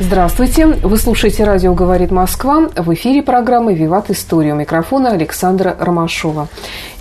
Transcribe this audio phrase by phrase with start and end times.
[0.00, 0.66] Здравствуйте!
[0.66, 2.68] Вы слушаете «Радио говорит Москва».
[2.76, 4.52] В эфире программы «Виват История».
[4.52, 6.46] У микрофона Александра Ромашова.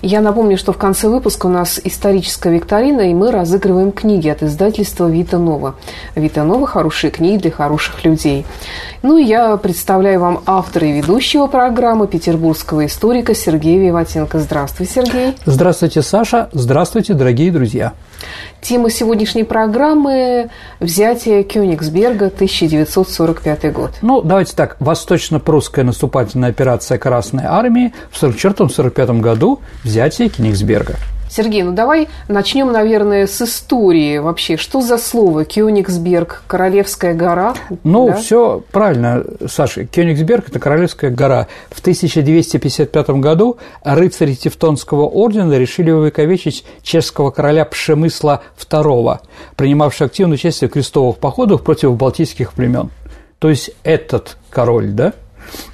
[0.02, 4.41] Я напомню, что в конце выпуска у нас историческая викторина, и мы разыгрываем книги от
[4.41, 5.76] издательства «Вита Нова».
[6.16, 8.48] «Вита Нова»– хорошие книги для хороших людей.
[9.04, 14.40] Ну и я представляю вам автора и ведущего программы петербургского историка Сергея Виватенко.
[14.40, 15.36] Здравствуй, Сергей.
[15.46, 16.50] Здравствуйте, Саша.
[16.52, 17.94] Здравствуйте, дорогие друзья.
[18.62, 20.49] Тема сегодняшней программы–
[20.80, 23.91] взятие Кёнигсберга, 1945 год.
[24.01, 24.76] Ну, давайте так.
[24.79, 30.96] Восточно-прусская наступательная операция Красной Армии в 1944-1945 году– взятие Кёнигсберга.
[31.30, 34.58] Сергей, ну давай начнем, наверное, с истории вообще.
[34.58, 37.54] Что за слово Кёнигсберг, Королевская гора?
[37.84, 38.16] Ну, да?
[38.16, 39.86] все правильно, Саша.
[39.86, 41.48] Кёнигсберг– это Королевская гора.
[41.70, 49.20] В 1255 году рыцари Тевтонского ордена решили увековечить чешского короля Пшемысла II,
[49.55, 52.90] принимавшего активное участие в крестовых походах против балтийских племен.
[53.40, 55.14] То есть этот король, да?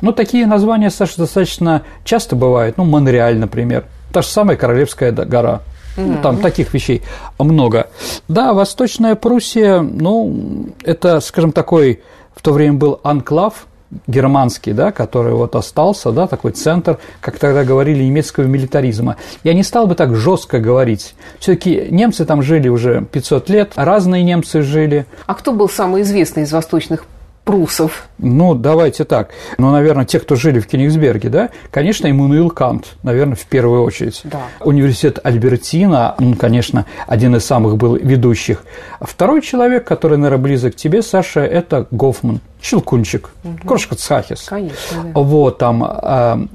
[0.02, 2.78] Ну, такие названия, Саша, достаточно часто бывают.
[2.78, 5.62] Ну, Монреаль, например– Та же самая Королевская гора.
[5.98, 7.02] Ну, там таких вещей
[7.38, 7.88] много.
[8.28, 12.02] Да, Восточная Пруссия, ну, это, скажем, такой
[12.36, 13.68] в то время был анклав
[14.08, 19.18] германский, да, который вот остался, да, такой центр, как тогда говорили, немецкого милитаризма.
[19.44, 21.16] Я не стал бы так жестко говорить.
[21.40, 25.06] Все-таки немцы там жили уже 500 лет, разные немцы жили.
[25.26, 27.06] А кто был самый известный из восточных
[27.44, 28.08] прусов?
[28.18, 29.30] Ну, давайте так.
[29.58, 34.22] Ну, наверное, те, кто жили в Кенигсберге, да, конечно, Иммануил Кант, наверное, в первую очередь.
[34.24, 34.42] Да.
[34.62, 38.64] Университет Альбертина, ну, конечно, один из самых был ведущих.
[39.02, 43.58] Второй человек, который, наверное, близок к тебе, Саша, это Гофман, Щелкунчик, угу.
[43.66, 44.44] Крошка Цхахис.
[44.44, 45.20] Конечно, да.
[45.20, 46.48] Вот, там, э,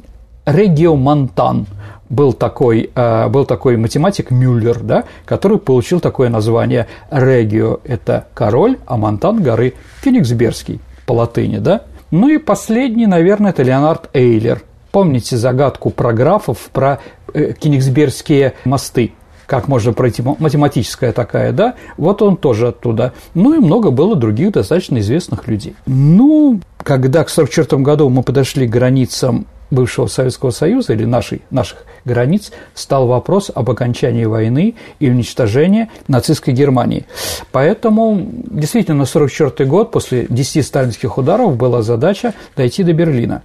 [0.46, 1.66] Регио Монтан–
[2.10, 8.78] был такой, э, был такой математик Мюллер, да, который получил такое название Регио– это король,
[8.86, 11.82] а Монтан– горы Фениксбергский по латыни, да.
[12.10, 14.62] Ну и последний, наверное, это Леонард Эйлер.
[14.90, 17.00] Помните загадку про графов, про
[17.34, 19.12] э, Кенигсбергские мосты?
[19.46, 23.14] как можно пройти, математическая такая, да, вот он тоже оттуда.
[23.32, 25.74] Ну и много было других достаточно известных людей.
[25.86, 31.84] Ну, когда к 44 году мы подошли к границам бывшего Советского Союза или нашей, наших
[32.04, 37.06] границ стал вопрос об окончании войны и уничтожении нацистской Германии.
[37.52, 43.42] Поэтому действительно на 1944 год после 10 сталинских ударов была задача дойти до Берлина.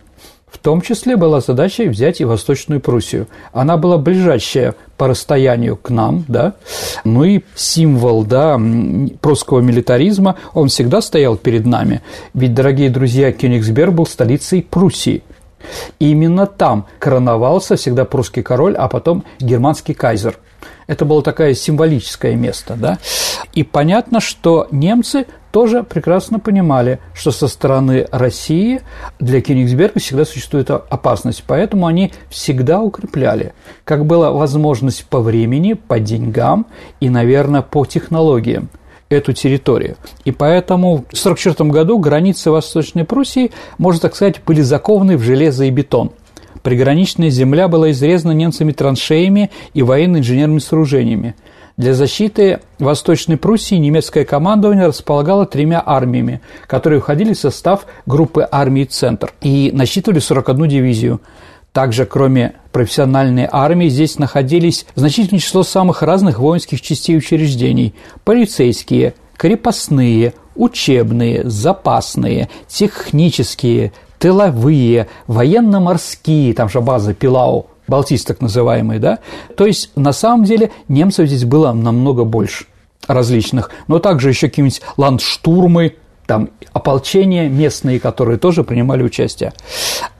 [0.53, 3.27] В том числе была задача взять и Восточную Пруссию.
[3.53, 6.53] Она была ближайшая по расстоянию к нам, да,
[7.03, 8.61] ну и символ, да,
[9.19, 12.01] прусского милитаризма, он всегда стоял перед нами.
[12.35, 15.23] Ведь, дорогие друзья, Кёнигсберг был столицей Пруссии–
[15.99, 20.37] и именно там короновался всегда прусский король, а потом германский кайзер.
[20.87, 22.97] Это было такое символическое место, да.
[23.53, 28.81] И понятно, что немцы тоже прекрасно понимали, что со стороны России
[29.19, 33.53] для Кенигсберга всегда существует опасность, поэтому они всегда укрепляли,
[33.83, 36.65] как была возможность по времени, по деньгам
[36.99, 38.69] и, наверное, по технологиям–
[39.09, 39.97] эту территорию.
[40.25, 45.65] И поэтому в 1944 году границы Восточной Пруссии, можно так сказать, были закованы в железо
[45.65, 46.11] и бетон.
[46.61, 51.35] Приграничная земля была изрезана немцами траншеями и военно-инженерными сооружениями.
[51.75, 58.85] Для защиты Восточной Пруссии немецкое командование располагало тремя армиями, которые входили в состав группы армий
[58.85, 61.21] «Центр» и насчитывали 41 дивизию–
[61.73, 69.15] также, кроме профессиональной армии, здесь находились значительное число самых разных воинских частей и учреждений– полицейские,
[69.35, 79.19] крепостные, учебные, запасные, технические, тыловые, военно-морские, там же база Пилау, Балтийск так называемый, да?
[79.57, 82.65] То есть, на самом деле, немцев здесь было намного больше
[83.07, 85.95] различных, но также еще какие-нибудь ландштурмы,
[86.25, 89.53] там ополчения местные, которые тоже принимали участие.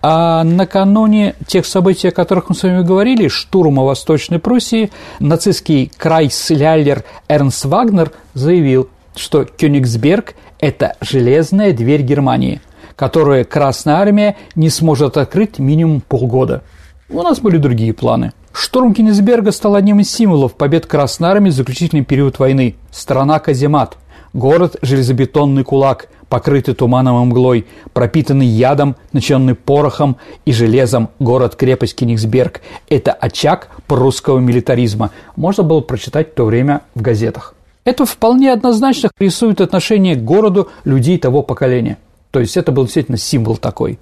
[0.02, 7.04] А накануне тех событий, о которых мы с вами говорили, штурма Восточной Пруссии, нацистский крайслялер
[7.28, 12.62] Эрнст Вагнер заявил, что Кёнигсберг– это железная дверь Германии,
[12.96, 16.64] которую Красная Армия не сможет открыть минимум полгода.
[17.10, 18.34] У нас были другие планы.
[18.54, 22.76] Штурм Кенигсберга стал одним из символов побед Красной Армии в заключительный период войны.
[22.92, 23.98] Страна Каземат,
[24.34, 32.62] город железобетонный кулак, покрытый туманом и мглой, пропитанный ядом, начиненный порохом и железом, город-крепость Кенигсберг.
[32.90, 35.12] Это очаг прусского милитаризма.
[35.36, 37.54] Можно было прочитать в то время в газетах.
[37.86, 41.98] Это вполне однозначно рисует отношение к городу людей того поколения.
[42.32, 44.00] То есть это был действительно символ такой.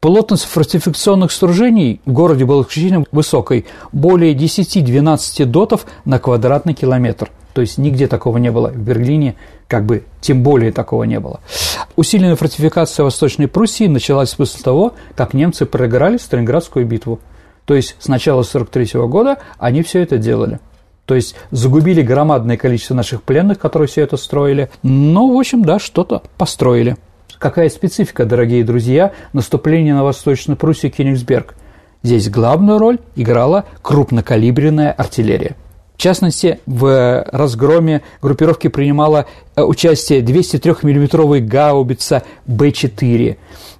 [0.00, 7.30] Плотность фортификационных сооружений в городе была исключительно высокой, более 10-12 дотов на квадратный километр.
[7.54, 8.68] То есть нигде такого не было.
[8.68, 9.36] В Берлине
[9.68, 11.40] как бы тем более такого не было.
[11.96, 17.20] Усиленная фортификация Восточной Пруссии началась после того, как немцы проиграли Сталинградскую битву.
[17.64, 20.58] То есть с начала 1943 года они все это делали.
[21.06, 24.68] То есть загубили громадное количество наших пленных, которые все это строили.
[24.82, 26.96] Но, в общем, да, что-то построили.
[27.38, 31.54] Какая специфика, дорогие друзья, наступления на Восточной Пруссии Кенигсберг?
[32.02, 35.56] Здесь главную роль играла крупнокалиберная артиллерия.
[35.96, 43.36] В частности, в разгроме группировки принимала э, участие 203 миллиметровая гаубица Б-4,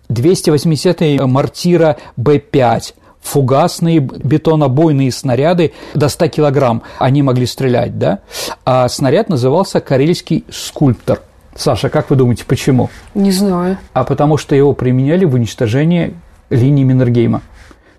[0.08, 8.20] 280-я мортира Б-5, фугасные бетонобойные снаряды до 100 килограмм они могли стрелять, да?
[8.64, 11.22] А снаряд назывался «Карельский скульптор».
[11.56, 12.90] Саша, как вы думаете, почему?
[13.14, 13.78] Не знаю.
[13.93, 16.14] А потому что его применяли в уничтожении
[16.50, 17.43] линии Миннергейма.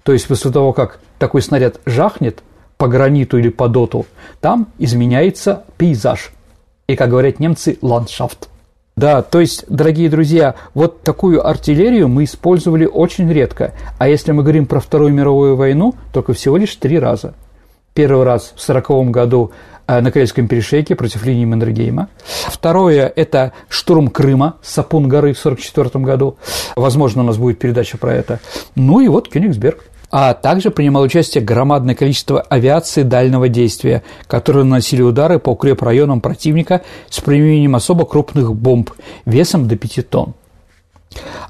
[0.03, 2.43] То есть после того, как такой снаряд жахнет
[2.77, 4.05] по граниту или по доту,
[4.41, 6.31] там изменяется пейзаж.
[6.87, 8.49] И, как говорят немцы, ландшафт.
[8.95, 13.73] Да, то есть, дорогие друзья, вот такую артиллерию мы использовали очень редко.
[13.97, 17.33] А если мы говорим про Вторую мировую войну, только всего лишь три раза.
[17.93, 19.51] Первый раз в 1940 году
[19.87, 22.09] Э, на Карельском перешейке против линии Маннергейма.
[22.25, 26.37] Второе– это штурм Крыма, Сапун горы в 1944 году.
[26.75, 28.39] Возможно, у нас будет передача про это.
[28.75, 29.85] Ну и вот Кёнигсберг.
[30.17, 36.83] А также принимал участие громадное количество авиации дальнего действия, которые наносили удары по укрепрайонам противника
[37.09, 38.91] с применением особо крупных бомб
[39.25, 40.33] весом до 5 тонн.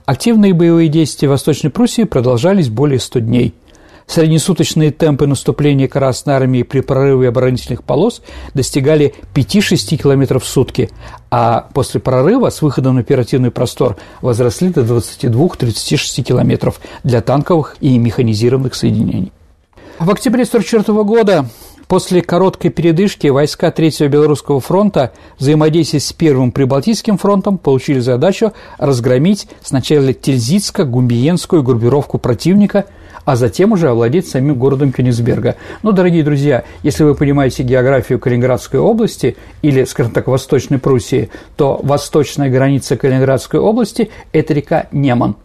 [0.06, 3.53] Активные боевые действия в Восточной Пруссии продолжались более 100 дней–
[4.07, 8.22] Среднесуточные темпы наступления Красной Армии при прорыве оборонительных полос
[8.54, 10.92] достигали 5-6 км в сутки,
[11.31, 16.74] а после прорыва с выходом на оперативный простор возросли до 22-36 км
[17.04, 19.31] для танковых и механизированных соединений.
[19.98, 21.50] В октябре 1944 года
[21.88, 29.48] После короткой передышки войска Третьего Белорусского фронта, взаимодействия с Первым Прибалтийским фронтом, получили задачу разгромить
[29.62, 32.86] сначала Тильзитско-Гумбиенскую группировку противника–
[33.25, 35.56] а затем уже овладеть самим городом Кёнигсберга.
[35.83, 41.80] Но, дорогие друзья, если вы понимаете географию Калининградской области или, скажем так, Восточной Пруссии, то
[41.83, 45.36] восточная граница Калининградской области– это река Неман.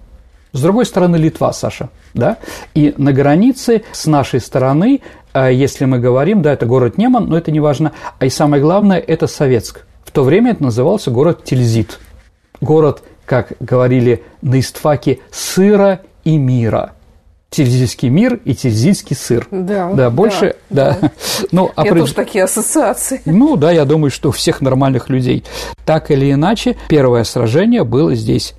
[0.52, 2.36] С другой стороны Литва, Саша, да?
[2.74, 5.00] И на границе с нашей стороны,
[5.32, 8.60] э, если мы говорим, да, это город Неман, но это не важно, а и самое
[8.60, 9.86] главное– это Советск.
[10.04, 12.00] В то время это назывался город Тильзит.
[12.60, 16.94] Город, как говорили на истфаке, сыра и мира–
[17.50, 19.46] тильзитский мир и тильзитский сыр.
[19.50, 20.96] Да, да больше, да.
[21.00, 21.10] да.
[21.52, 23.20] Ну, а Я тоже такие ассоциации.
[23.24, 25.44] Ну, да, я думаю, что у всех нормальных людей.
[25.84, 28.54] Так или иначе, первое сражение было здесь.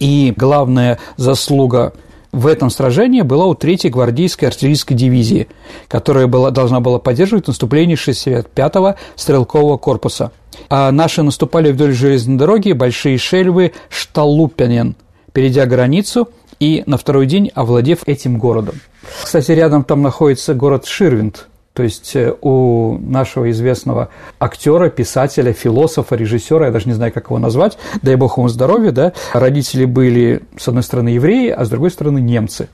[0.00, 1.92] И главная заслуга
[2.32, 5.48] в этом сражении была у 3-й гвардейской артиллерийской дивизии,
[5.86, 10.32] которая была, должна была поддерживать наступление 65-го стрелкового корпуса.
[10.68, 14.96] А наши наступали вдоль железной дороги Большие Шельвы, Шталупянен,
[15.32, 16.28] перейдя границу–
[16.62, 18.76] и на второй день овладев этим городом.
[19.24, 26.14] Кстати, рядом там находится город Ширвинд, то есть э, у нашего известного актера, писателя, философа,
[26.14, 30.42] режиссера, я даже не знаю, как его назвать, дай бог ему здоровья, да, родители были,
[30.56, 32.68] с одной стороны, евреи, а с другой стороны, немцы.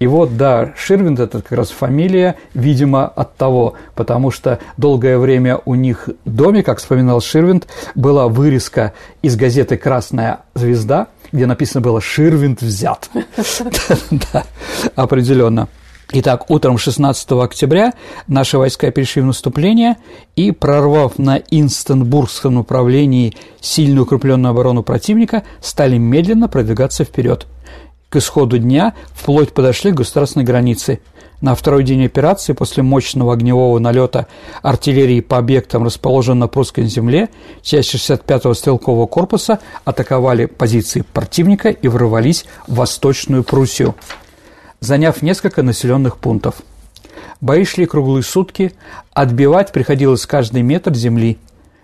[0.00, 5.60] И вот, да, Ширвинд– это как раз фамилия, видимо, от того, потому что долгое время
[5.64, 11.80] у них в доме, как вспоминал Ширвинд, была вырезка из газеты «Красная звезда», где написано
[11.80, 13.10] было «Ширвинд взят».
[14.32, 14.44] Да,
[14.94, 15.68] определенно.
[16.10, 17.92] Итак, утром 16 октября
[18.28, 19.96] наши войска перешли в наступление
[20.36, 27.46] и, прорвав на Инстенбургском направлении сильную укрепленную оборону противника, стали медленно продвигаться вперед.
[28.10, 31.00] К исходу дня вплоть подошли к государственной границе.
[31.42, 34.26] На второй день операции после мощного огневого налета
[34.62, 37.28] артиллерии по объектам, расположенным на прусской земле,
[37.62, 43.94] часть 65-го стрелкового корпуса атаковали позиции противника и ворвались в Восточную Пруссию,
[44.80, 46.62] заняв несколько населенных пунктов.
[47.42, 48.72] Бои шли круглые сутки,
[49.12, 51.38] отбивать приходилось каждый метр земли.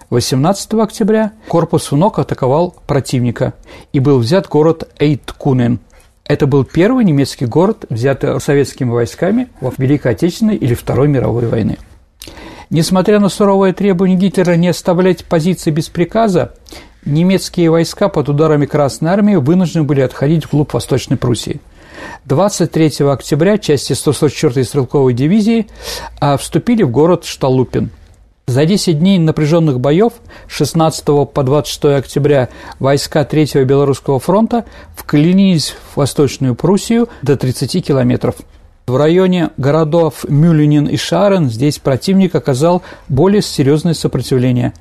[0.09, 3.53] 18 октября корпус ВНОК атаковал противника
[3.93, 5.81] и был взят город Эйткунен–
[6.27, 11.77] Это был первый немецкий город, взятый советскими войсками во Великой Отечественной или Второй мировой войны.
[12.71, 16.55] Несмотря на суровое требование Гитлера не оставлять позиции без приказа,
[17.05, 21.61] немецкие войска под ударами Красной Армии вынуждены были отходить вглубь Восточной Пруссии.
[22.25, 25.67] 23 октября части 144-й стрелковой дивизии
[26.21, 27.91] а, вступили в город Шталупин.
[28.47, 30.13] За 10 дней напряженных боев
[30.49, 38.35] 16 по 26 октября войска 3-го Белорусского фронта вклинились в Восточную Пруссию до 30 километров.
[38.87, 44.75] В районе городов Мюлленин и Шарен здесь противник оказал более серьезное сопротивление.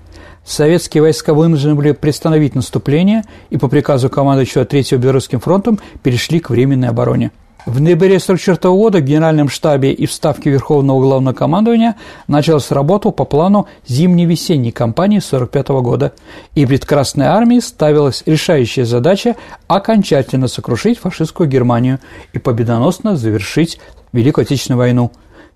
[0.44, 6.50] Советские войска вынуждены были приостановить наступление и по приказу командующего Третьим Белорусским фронтом перешли к
[6.50, 7.32] временной обороне.
[7.66, 11.96] В ноябре 1944 года в Генеральном штабе и в Ставке Верховного Главного командования
[12.28, 16.12] началась работа по плану зимне-весенней кампании 1945 года,
[16.56, 22.00] и перед Красной Армией ставилась решающая задача окончательно сокрушить фашистскую Германию
[22.34, 23.80] и победоносно завершить
[24.12, 25.12] Великую Отечественную войну.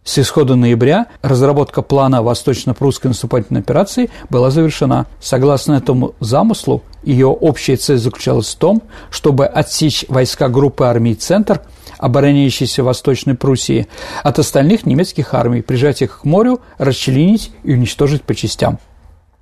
[0.05, 5.07] С исхода ноября разработка плана восточно-прусской наступательной операции была завершена.
[5.19, 11.59] Согласно этому замыслу, ее общая цель заключалась в том, чтобы отсечь войска группы армий «Центр»
[11.97, 13.87] обороняющейся Восточной Пруссии,
[14.23, 18.79] от остальных немецких армий, прижать их к морю, расчленить и уничтожить по частям.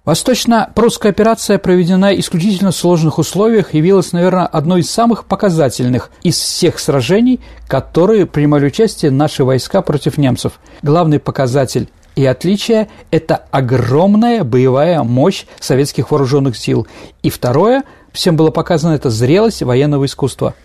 [0.05, 6.77] Восточно-прусская операция, проведена исключительно в сложных условиях, явилась, наверное, одной из самых показательных из всех
[6.77, 10.59] сражений, которые принимали участие наши войска против немцев.
[10.83, 16.87] Главный показатель и отличие– это огромная боевая мощь советских вооруженных сил.
[17.23, 17.83] И второе–
[18.15, 20.55] всем было показано это зрелость военного искусства.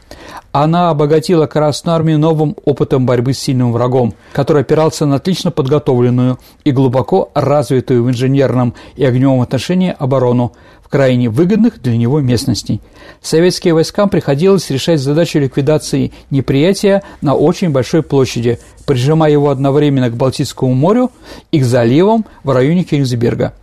[0.52, 6.38] Она обогатила Красную Армию новым опытом борьбы с сильным врагом, который опирался на отлично подготовленную
[6.64, 10.52] и глубоко развитую в инженерном и огневом отношении оборону
[10.82, 12.80] в крайне выгодных для него местностей.
[13.22, 20.16] Советским войскам приходилось решать задачу ликвидации неприятия на очень большой площади, прижимая его одновременно к
[20.16, 21.12] Балтийскому морю
[21.52, 23.54] и к заливам в районе Кенигсберга.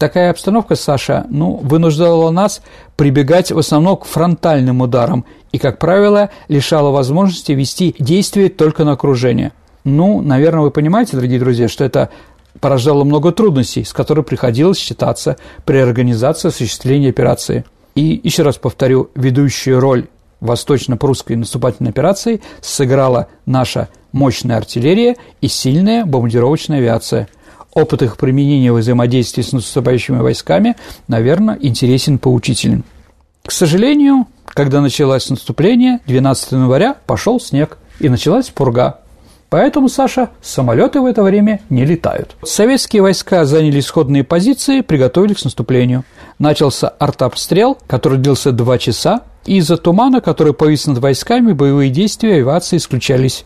[0.00, 2.62] Такая обстановка, Саша, ну, вынуждала нас
[2.96, 8.92] прибегать в основном к фронтальным ударам и, как правило, лишала возможности вести действие только на
[8.92, 9.52] окружение.
[9.84, 12.08] Ну, наверное, вы понимаете, дорогие друзья, что это
[12.60, 17.66] порождало много трудностей, с которыми приходилось считаться при организации осуществления операции.
[17.94, 20.06] И еще раз повторю, ведущую роль
[20.40, 27.28] восточно-прусской наступательной операции сыграла наша мощная артиллерия и сильная бомбардировочная авиация–
[27.72, 30.76] опыт их применения в взаимодействии с наступающими войсками,
[31.08, 32.84] наверное, интересен поучителен.
[33.44, 39.00] К сожалению, когда началось наступление, 12 января пошел снег, и началась пурга.
[39.50, 42.36] Поэтому, Саша, самолеты в это время не летают.
[42.44, 46.04] Советские войска заняли исходные позиции, приготовились к наступлению.
[46.38, 52.34] Начался артобстрел, который длился два часа, и из-за тумана, который повис над войсками, боевые действия
[52.34, 53.44] авиации исключались.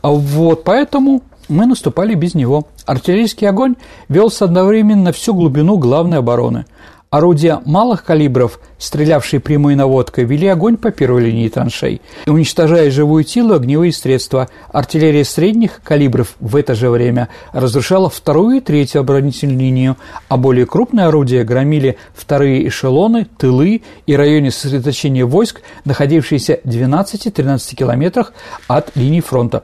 [0.00, 2.68] А вот поэтому мы наступали без него.
[2.84, 3.76] Артиллерийский огонь
[4.08, 6.66] велся одновременно всю глубину главной обороны.
[7.08, 13.54] Орудия малых калибров, стрелявшие прямой наводкой, вели огонь по первой линии траншей, уничтожая живую силу
[13.54, 14.48] огневые средства.
[14.72, 19.96] Артиллерия средних калибров в это же время разрушала вторую и третью оборонительную линию,
[20.28, 27.76] а более крупные орудия громили вторые эшелоны, тылы и районе сосредоточения войск, находившиеся в 12-13
[27.76, 28.32] километрах
[28.66, 29.62] от линии фронта.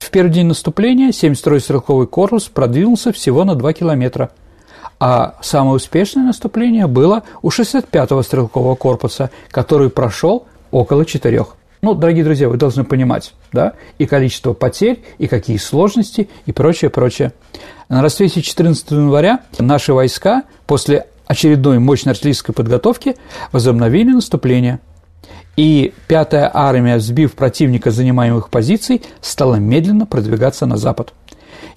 [0.00, 4.30] В первый день наступления 72-й стрелковый корпус продвинулся всего на 2 километра,
[4.98, 11.54] а самое успешное наступление было у 65-го стрелкового корпуса, который прошел около четырех.
[11.82, 16.90] Ну, дорогие друзья, вы должны понимать, да, и количество потерь, и какие сложности, и прочее,
[16.90, 17.32] прочее.
[17.88, 23.16] На рассвете 14 января наши войска после очередной мощной артиллерийской подготовки
[23.52, 24.80] возобновили наступление–
[25.56, 31.12] и пятая армия, сбив противника занимаемых позиций, стала медленно продвигаться на запад.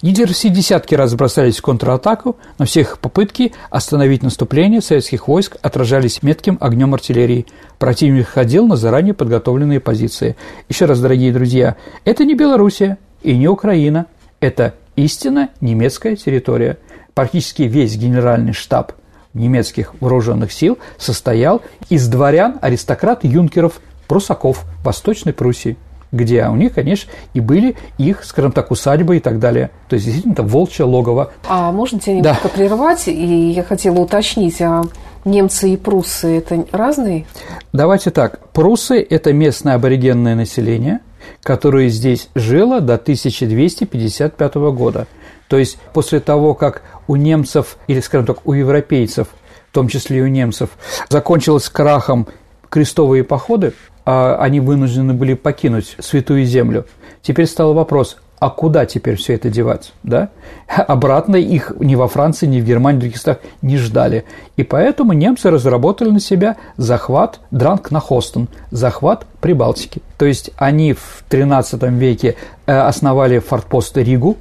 [0.02, 6.22] Гитлеровцы десятки раз бросались в контратаку, но все их попытки остановить наступление советских войск отражались
[6.22, 7.46] метким огнем артиллерии.
[7.78, 10.36] Противник ходил на заранее подготовленные позиции.
[10.68, 14.06] Еще раз, дорогие друзья, это не Белоруссия и не Украина,
[14.40, 16.78] это истинно немецкая территория.
[17.14, 18.92] Практически весь генеральный штаб–
[19.34, 25.76] немецких вооруженных сил состоял из дворян, аристократ, юнкеров, прусаков Восточной Пруссии
[26.14, 29.70] где у них, конечно, и были их, скажем так, усадьбы и так далее.
[29.88, 31.32] То есть, действительно, это волчье логово.
[31.48, 32.48] А можно тебя немножко да.
[32.50, 33.08] прервать?
[33.08, 34.84] И я хотела уточнить, а
[35.24, 37.26] немцы и пруссы– это разные?
[37.72, 38.46] Давайте так.
[38.52, 41.00] Пруссы– это местное аборигенное население,
[41.42, 45.06] которое здесь жило до 1255 года.
[45.54, 49.28] То есть, после того, как у немцев, или, скажем так, у европейцев,
[49.70, 50.70] в том числе и у немцев,
[51.08, 52.26] закончилось крахом
[52.68, 53.72] крестовые походы,
[54.04, 56.86] а, они вынуждены были покинуть Святую Землю.
[57.22, 60.30] Теперь стал вопрос, а куда теперь все это девать, да?
[60.66, 64.24] Обратно их ни во Франции, ни в Германии, ни в других странах не ждали.
[64.56, 70.02] И поэтому немцы разработали на себя захват Дранг на Хостен, захват Прибалтики.
[70.18, 72.34] То есть они в XIII веке
[72.66, 74.36] э, основали фортпост Ригу,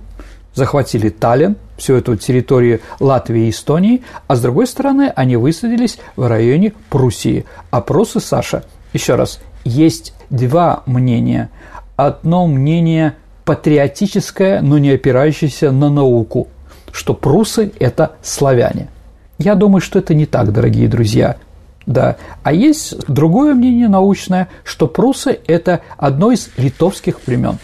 [0.54, 6.28] захватили Таллин, всю эту территорию Латвии и Эстонии, а с другой стороны они высадились в
[6.28, 7.46] районе Пруссии.
[7.86, 11.50] Прусы, Саша, еще раз, есть два мнения.
[11.96, 16.48] Одно мнение патриотическое, но не опирающееся на науку,
[16.92, 18.88] что прусы– это славяне.
[19.38, 21.38] Я думаю, что это не так, дорогие друзья.
[21.86, 22.16] Да.
[22.44, 27.58] А есть другое мнение научное, что прусы– это одно из литовских племен.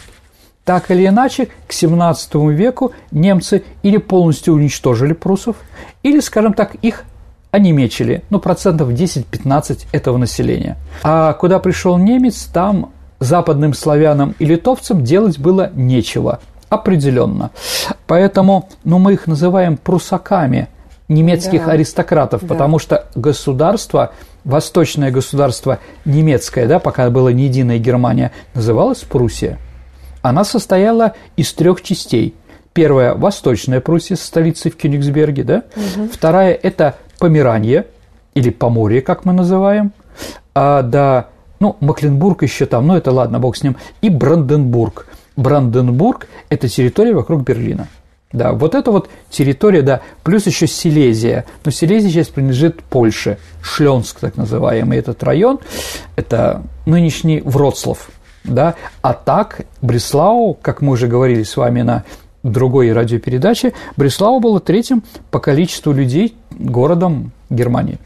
[0.70, 5.56] Так или иначе, к XVII веку немцы или полностью уничтожили прусов,
[6.04, 7.06] или, скажем так, их
[7.50, 10.78] онемечили, ну, процентов 10-15 этого населения.
[11.02, 17.50] А куда пришел немец, там западным славянам и литовцам делать было нечего, определенно.
[18.06, 20.68] Поэтому ну, мы их называем прусаками
[21.08, 21.72] немецких да.
[21.72, 22.48] аристократов, да.
[22.48, 24.12] потому что государство,
[24.46, 29.58] восточное государство немецкое, да, пока была не единая Германия, называлось Пруссия.
[30.22, 32.36] Она состояла из трех частей.
[32.74, 35.64] Первая– Восточная Пруссия с столицей в Кёнигсберге, да?
[35.76, 36.10] Угу.
[36.14, 37.88] Вторая– это Померанье,
[38.36, 39.92] или Поморье, как мы называем.
[40.54, 41.28] А, да,
[41.60, 45.08] ну, Макленбург еще там, ну это ладно, бог с ним, и Бранденбург.
[45.36, 47.88] Бранденбург– это территория вокруг Берлина.
[48.32, 51.46] Да, вот это вот территория, да, плюс еще Силезия.
[51.66, 55.60] Но Силезия сейчас принадлежит Польше, Шленск так называемый этот район,
[56.16, 58.10] это нынешний Вроцлав,
[58.44, 62.04] да, а так Бреслау, как мы уже говорили с вами на
[62.44, 68.00] другой радиопередаче, Бреслау было третьим по количеству людей городом Германии.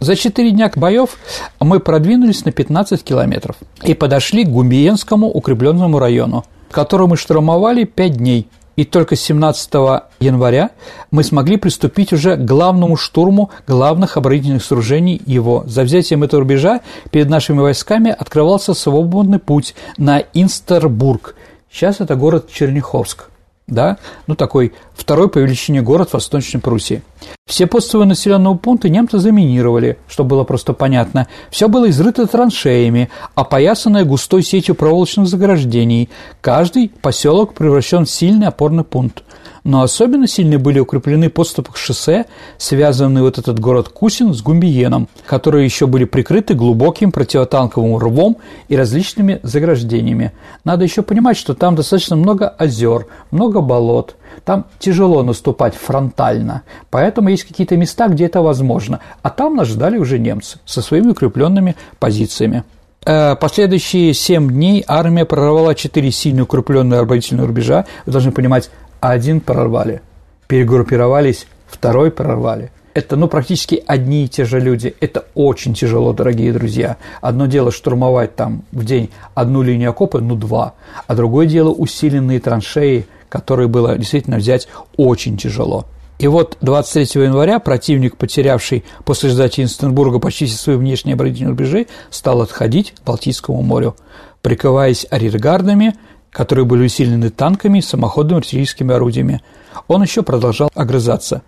[0.00, 1.16] За четыре дня боев
[1.60, 8.16] мы продвинулись на 15 километров и подошли к Гумбиенскому укрепленному району, который мы штурмовали 5
[8.16, 8.48] дней.
[8.76, 9.72] И только 17
[10.20, 10.70] января
[11.10, 15.64] мы смогли приступить уже к главному штурму главных оборонительных сооружений его.
[15.66, 21.36] За взятием этого рубежа перед нашими войсками открывался свободный путь на Инстербург.
[21.70, 23.28] Сейчас это город Черняховск
[23.66, 27.02] да, ну такой второй по величине город Восточной Пруссии.
[27.46, 31.28] Все подступы населенного пункта немцы заминировали, чтобы было просто понятно.
[31.50, 36.10] Все было изрыто траншеями, опоясанное густой сетью проволочных заграждений.
[36.40, 39.22] Каждый поселок превращен в сильный опорный пункт
[39.64, 42.26] но особенно сильно были укреплены подступы к шоссе,
[42.58, 48.36] связанные вот этот город Кусин с Гумбиеном, которые еще были прикрыты глубоким противотанковым рвом
[48.68, 50.32] и различными заграждениями.
[50.64, 57.30] Надо еще понимать, что там достаточно много озер, много болот, там тяжело наступать фронтально, поэтому
[57.30, 61.76] есть какие-то места, где это возможно, а там нас ждали уже немцы со своими укрепленными
[61.98, 62.64] позициями.
[63.06, 67.84] Э, последующие семь дней армия прорвала четыре сильно укрепленные оборонительные рубежа.
[68.06, 68.70] Вы должны понимать,
[69.12, 70.00] один прорвали,
[70.46, 72.70] перегруппировались, второй прорвали.
[72.94, 74.94] Это, ну, практически одни и те же люди.
[75.00, 76.96] Это очень тяжело, дорогие друзья.
[77.20, 80.74] Одно дело штурмовать там в день одну линию окопа, ну, два.
[81.06, 85.86] А другое дело усиленные траншеи, которые было действительно взять очень тяжело.
[86.18, 91.88] И вот 23 января противник, потерявший после сдачи Инстенбурга почти все свои внешние оборонительные рубежи,
[92.10, 93.96] стал отходить к Балтийскому морю,
[94.40, 95.94] прикрываясь арьергардами,
[96.34, 99.40] которые были усилены танками и самоходными артиллерийскими орудиями.
[99.86, 101.42] Он еще продолжал огрызаться.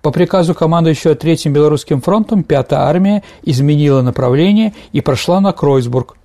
[0.00, 6.16] По приказу командующего Третьим Белорусским фронтом Пятая армия изменила направление и прошла на Кройсбург,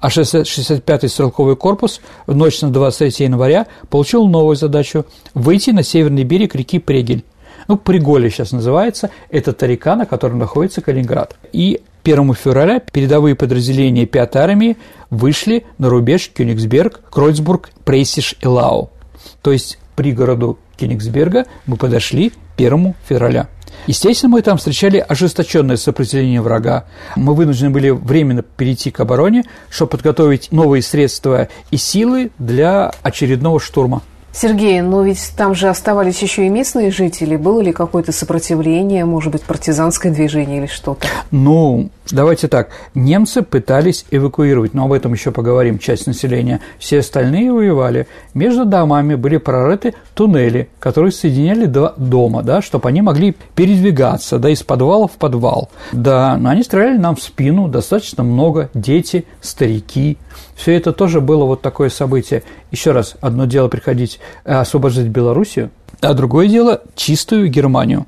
[0.00, 6.24] а 65-й стрелковый корпус в ночь на 23 января получил новую задачу– выйти на северный
[6.24, 7.24] берег реки Прегель.
[7.68, 11.36] Ну, Приголе сейчас называется, это та река, на которой находится Калининград.
[11.52, 14.76] И 1 февраля передовые подразделения 5-й армии
[15.10, 18.90] вышли на рубеж Кёнигсберг, Кройцбург, Прейсиш и Лау.
[19.42, 23.48] То есть при городу Кёнигсберга мы подошли 1 февраля.
[23.86, 26.86] Естественно, мы там встречали ожесточенное сопротивление врага.
[27.14, 33.60] Мы вынуждены были временно перейти к обороне, чтобы подготовить новые средства и силы для очередного
[33.60, 34.02] штурма.
[34.40, 37.34] Сергей, но ведь там же оставались еще и местные жители.
[37.34, 41.08] Было ли какое-то сопротивление, может быть, партизанское движение или что-то?
[41.32, 46.60] Ну, Давайте так, немцы пытались эвакуировать, но об этом еще поговорим, часть населения.
[46.78, 48.06] Все остальные воевали.
[48.32, 54.48] Между домами были прорыты туннели, которые соединяли два дома, да, чтобы они могли передвигаться, да,
[54.48, 55.70] из подвала в подвал.
[55.92, 60.16] Да, но они стреляли нам в спину достаточно много, дети, старики.
[60.54, 62.42] Все это тоже было вот такое событие.
[62.70, 65.70] Еще раз, одно дело приходить э, освобождать Белоруссию,
[66.00, 68.06] а другое дело чистую Германию.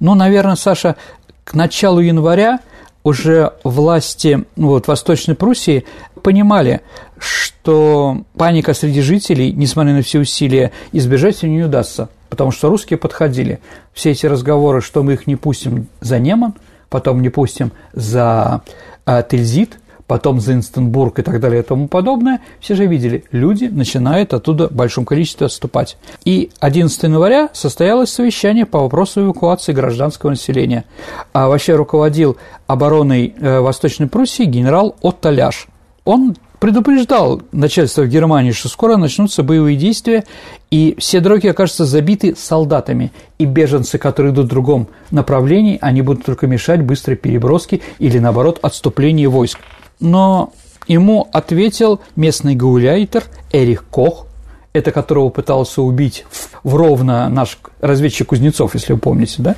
[0.00, 0.96] Ну, наверное, Саша,
[1.44, 2.60] к началу января
[3.04, 5.84] уже власти ну, вот, Восточной Пруссии
[6.22, 6.82] понимали,
[7.18, 12.98] что паника среди жителей, несмотря на все усилия, избежать ее не удастся, потому что русские
[12.98, 13.60] подходили.
[13.92, 16.54] Все эти разговоры, что мы их не пустим за Неман,
[16.90, 18.62] потом не пустим за
[19.06, 19.78] а, Тильзит,
[20.08, 24.68] потом за Инстенбург и так далее и тому подобное, все же видели, люди начинают оттуда
[24.68, 25.96] в большом количестве отступать.
[26.24, 30.84] И 11 января состоялось совещание по вопросу эвакуации гражданского населения.
[31.32, 35.68] А вообще руководил обороной э, Восточной Пруссии генерал Отто Ляш.
[36.04, 40.24] Он предупреждал начальство в Германии, что скоро начнутся боевые действия,
[40.70, 46.24] и все дороги окажутся забиты солдатами, и беженцы, которые идут в другом направлении, они будут
[46.24, 49.58] только мешать быстрой переброске или, наоборот, отступлению войск.
[50.00, 50.52] Но
[50.86, 54.26] ему ответил местный гауляйтер Эрих Кох,
[54.72, 56.24] это которого пытался убить
[56.62, 59.56] в Ровно наш разведчик Кузнецов, если вы помните, да?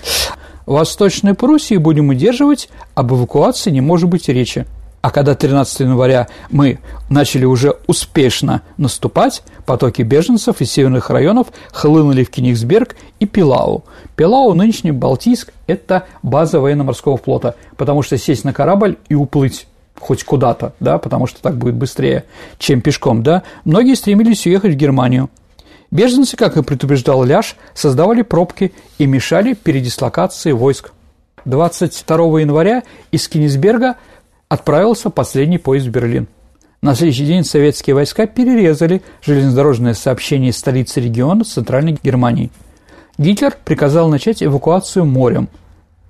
[0.67, 4.67] Восточной Пруссии будем удерживать, об эвакуации не может быть речи.
[5.03, 12.23] А когда 13 января мы начали уже успешно наступать, потоки беженцев из северных районов хлынули
[12.23, 13.85] в Кенигсберг и Пилау.
[14.15, 19.67] Пилау, нынешний Балтийск, это база военно-морского флота, потому что сесть на корабль и уплыть
[20.01, 22.25] хоть куда-то, да, потому что так будет быстрее,
[22.59, 25.31] чем пешком, да, многие стремились уехать в Германию.
[25.91, 30.93] Беженцы, как и предупреждал Ляш, создавали пробки и мешали передислокации войск.
[31.45, 33.97] 22 января из Кенисберга
[34.49, 36.29] отправился последний поезд в Берлин.
[36.83, 42.51] На следующий день советские войска перерезали железнодорожное сообщение столицы региона Центральной Германией.
[43.19, 45.49] Гитлер приказал начать эвакуацию морем.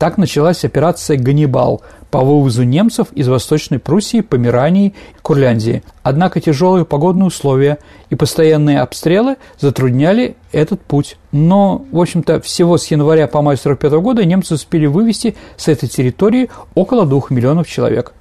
[0.01, 5.83] Так началась операция «Ганнибал» по вывозу немцев из Восточной Пруссии, Померании и Курляндии.
[6.03, 7.77] Однако тяжелые погодные условия
[8.09, 11.19] и постоянные обстрелы затрудняли этот путь.
[11.33, 15.87] Но, в общем-то, всего с января по май 1945 года немцы успели вывести с этой
[15.87, 18.15] территории около двух миллионов человек.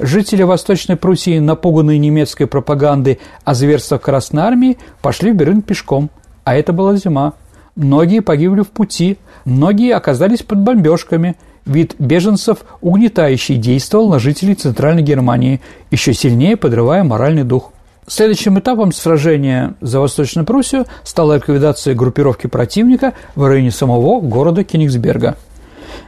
[0.00, 6.10] Жители Восточной Пруссии, напуганные немецкой пропагандой о зверствах Красной Армии, пошли в Берлин пешком,
[6.42, 7.34] а это была зима.
[7.76, 11.36] Многие погибли в пути, многие оказались под бомбежками.
[11.66, 15.60] Вид беженцев угнетающий действовал на жителей Центральной Германии,
[15.90, 17.72] еще сильнее подрывая моральный дух.
[18.06, 25.36] Следующим этапом сражения за Восточную Пруссию стала ликвидация группировки противника в районе самого города Кенигсберга–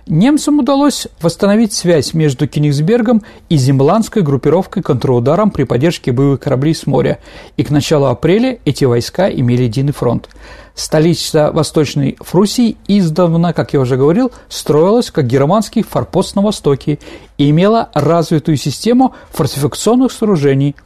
[0.06, 6.86] Немцам удалось восстановить связь между Кенигсбергом и земландской группировкой контрударом при поддержке боевых кораблей с
[6.86, 7.18] моря,
[7.56, 10.28] и к началу апреля эти войска имели единый фронт.
[10.76, 16.98] Столица Восточной Фруссии издавна, как я уже говорил, строилась как германский форпост на востоке
[17.38, 20.76] и имела развитую систему фортификационных сооружений.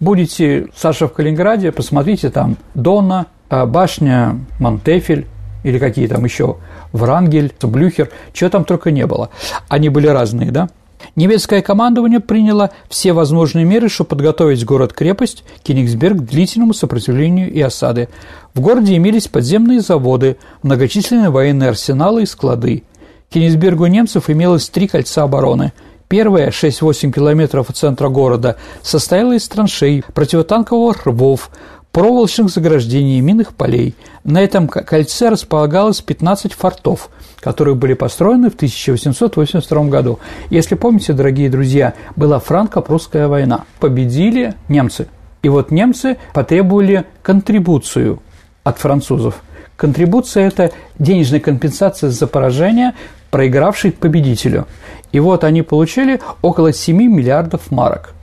[0.00, 5.26] Будете, Саша, в Калининграде, посмотрите там Дона, э, башня Монтефель,
[5.62, 6.56] или какие там еще,
[6.94, 9.30] Врангель, Блюхер, чего там только не было.
[9.68, 10.68] Они были разные, да?
[11.16, 18.08] Немецкое командование приняло все возможные меры, чтобы подготовить город-крепость Кенигсберг к длительному сопротивлению и осады.
[18.54, 22.84] В городе имелись подземные заводы, многочисленные военные арсеналы и склады.
[23.28, 25.72] Кенигсбергу немцев имелось три кольца обороны.
[26.06, 31.50] Первое, 6-8 километров от центра города, состояло из траншей, противотанковых рвов,
[31.94, 33.94] проволочных заграждений и минных полей.
[34.24, 40.18] На этом кольце располагалось 15 фортов, которые были построены в 1882 году.
[40.50, 43.64] Если помните, дорогие друзья, была франко-прусская война.
[43.78, 45.06] Победили немцы.
[45.42, 48.20] И вот немцы потребовали контрибуцию
[48.64, 49.40] от французов.
[49.76, 52.94] Контрибуция– это денежная компенсация за поражение,
[53.30, 54.66] проигравшей победителю.
[55.12, 58.13] И вот они получили около 7 миллиардов марок.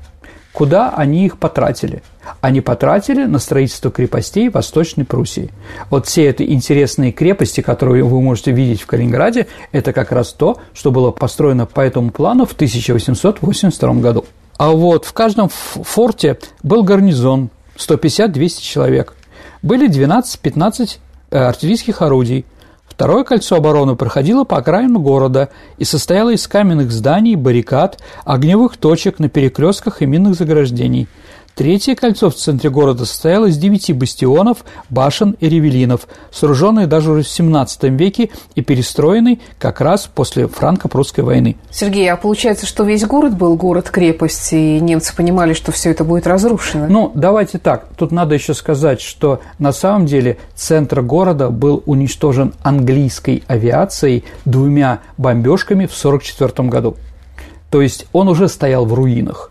[0.53, 2.03] Куда они их потратили?
[2.41, 5.49] Они потратили на строительство крепостей Восточной Пруссии.
[5.89, 10.59] Вот все эти интересные крепости, которые вы можете видеть в Калининграде, это как раз то,
[10.73, 14.25] что было построено по этому плану в 1882 году.
[14.57, 19.15] А вот в каждом форте был гарнизон 150-200 человек.
[19.61, 20.97] Были 12-15
[21.31, 22.45] э, артиллерийских орудий,
[23.01, 29.17] Второе кольцо обороны проходило по окраину города и состояло из каменных зданий, баррикад, огневых точек
[29.17, 31.07] на перекрестках и минных заграждений–
[31.55, 34.59] Третье кольцо в центре города состояло из девяти бастионов,
[34.89, 41.23] башен и ревелинов, сооруженные даже уже в XVII веке и перестроенный как раз после франко-прусской
[41.23, 41.57] войны.
[41.69, 46.25] Сергей, а получается, что весь город был город-крепость, и немцы понимали, что все это будет
[46.25, 46.87] разрушено?
[46.87, 47.87] Ну, давайте так.
[47.97, 55.01] Тут надо еще сказать, что на самом деле центр города был уничтожен английской авиацией двумя
[55.17, 56.95] бомбежками в 1944 году.
[57.69, 59.50] То есть он уже стоял в руинах.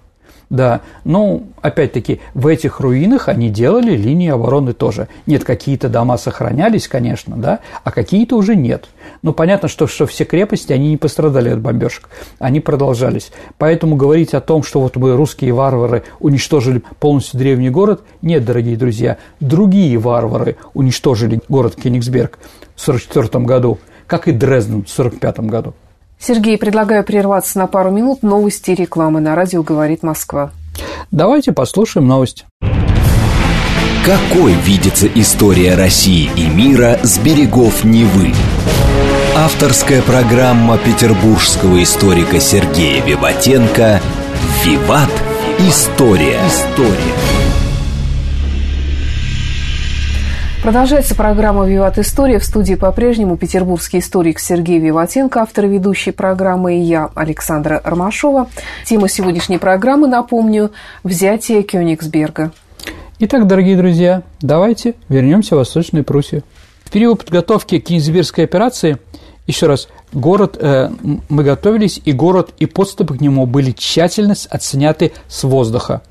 [0.51, 5.07] Да, ну, опять-таки, в этих руинах они делали линии обороны тоже.
[5.27, 8.89] Нет, какие-то дома сохранялись, конечно, да, а какие-то уже нет.
[9.23, 12.09] Ну, понятно, что, что все крепости, они не пострадали от бомбежек,
[12.41, 13.31] они продолжались.
[13.59, 18.77] Поэтому говорить о том, что вот мы, русские варвары, уничтожили полностью древний город, нет, дорогие
[18.77, 22.41] друзья, другие варвары уничтожили город Кенигсберг
[22.75, 25.75] в 1944 году, как и Дрезден в 1945 году.
[26.21, 28.23] Сергей, предлагаю прерваться на пару минут.
[28.23, 30.51] Новости и рекламы на радио «Говорит Москва».
[31.11, 32.45] Давайте послушаем новости.
[34.05, 38.33] Какой видится история России и мира с берегов Невы?
[39.37, 44.01] Авторская программа петербургского историка Сергея Виватенко
[44.65, 45.11] «Виват.
[45.59, 46.39] История».
[46.47, 47.50] История.
[50.63, 52.39] Продолжается программа «Виват История».
[52.39, 58.47] В студии по-прежнему петербургский историк Сергей Виватенко, автор ведущей программы, и я, Александра Ромашова.
[58.85, 60.71] Тема сегодняшней программы, напомню,
[61.03, 62.53] «Взятие Кёнигсберга».
[63.21, 66.43] Итак, дорогие друзья, давайте вернемся в Восточную Пруссию.
[66.85, 68.99] В период подготовки к Кенигсбергской операции,
[69.47, 70.91] еще раз, город, э,
[71.31, 76.03] мы готовились, и город, и подступы к нему были тщательно отсняты с воздуха.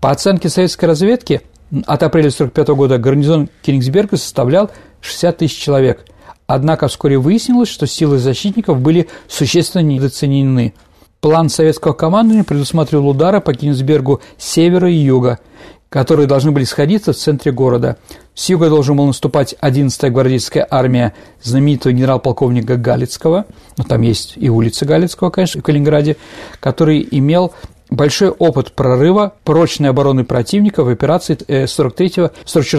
[0.00, 1.40] По оценке советской разведки–
[1.70, 6.04] от апреля 1945 года гарнизон Кенигсберга составлял 60 тысяч человек.
[6.46, 10.74] Однако вскоре выяснилось, что силы защитников были существенно недооценены.
[11.20, 15.40] План советского командования предусматривал удары по Кенигсбергу с севера и юга,
[15.88, 17.96] которые должны были сходиться в центре города.
[18.34, 24.48] С юга должен был наступать 11-я гвардейская армия знаменитого генерал-полковника Галицкого, ну, там есть и
[24.48, 26.16] улица Галицкого, конечно, в Калининграде,
[26.60, 27.54] который имел
[27.90, 32.30] большой опыт прорыва прочной обороны противника в операции 43-44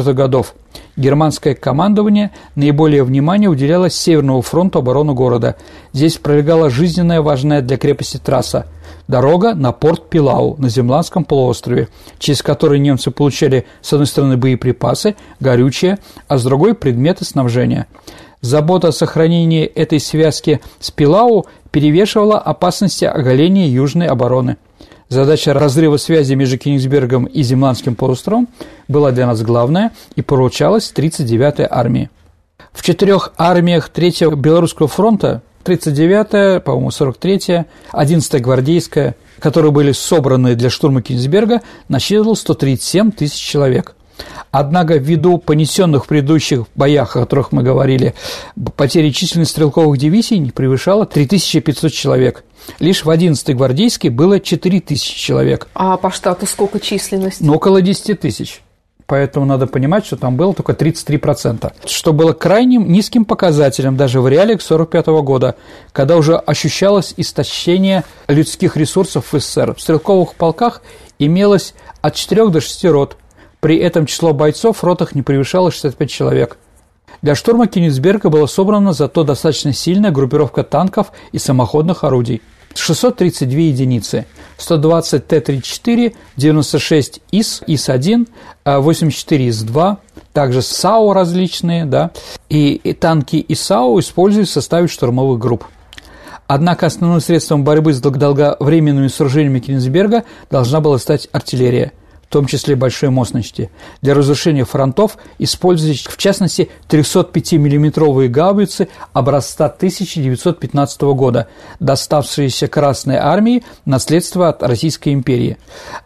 [0.09, 0.55] э, годов.
[0.95, 5.55] Германское командование наиболее внимания уделяло Северному фронту обороны города.
[5.93, 8.67] Здесь пролегала жизненная важная для крепости трасса–
[9.07, 11.87] дорога на порт Пилау на Земландском полуострове,
[12.19, 17.87] через который немцы получали с одной стороны боеприпасы, горючее, а с другой– предметы снабжения.
[18.41, 24.57] Забота о сохранении этой связки с Пилау перевешивала опасности оголения южной обороны–
[25.09, 28.49] Задача разрыва связи между Кенигсбергом и Земландским полуостровом
[28.89, 32.09] была для нас главная и поручалась 39-й армии.
[32.73, 40.69] В четырех армиях Третьего Белорусского фронта 39-я, по-моему, 43-я, 11-я гвардейская, которые были собраны для
[40.69, 43.96] штурма Кенигсберга, насчитывал 137 тысяч человек.
[44.51, 48.13] Однако ввиду понесенных в предыдущих боях, о которых мы говорили,
[48.75, 52.43] потери численности стрелковых дивизий не превышала 3500 человек.
[52.79, 55.67] Лишь в 11-й гвардейской было 4000 человек.
[55.73, 57.43] А по штату сколько численности?
[57.43, 58.61] Ну, около 10 тысяч.
[59.07, 64.27] Поэтому надо понимать, что там было только 33%, что было крайним низким показателем даже в
[64.27, 65.55] реалиях 1945 года,
[65.93, 69.75] когда уже ощущалось истощение людских ресурсов в СССР.
[69.75, 70.81] В стрелковых полках
[71.19, 73.15] имелось от 4 до 6 рот,
[73.59, 76.57] при этом число бойцов в ротах не превышало 65 человек.
[77.21, 82.41] Для штурма Кенигсберга была собрана зато достаточно сильная группировка танков и самоходных орудий.
[82.75, 88.27] 632 единицы, 120 Т-34, 96 ИС, ИС-1,
[88.65, 89.97] 84 ИС-2,
[90.31, 92.11] также САУ различные, да,
[92.49, 95.65] и, и танки ИСАУ используют в составе штурмовых групп.
[96.45, 101.93] Однако основным средством борьбы с долговременными сооружениями Кенигсберга должна была стать артиллерия–
[102.29, 103.69] в том числе большой мощности.
[104.01, 111.47] Для разрушения фронтов использовались, в частности, 305 миллиметровые гаубицы образца 1915 года,
[111.79, 115.57] доставшиеся Красной армии наследство от Российской империи.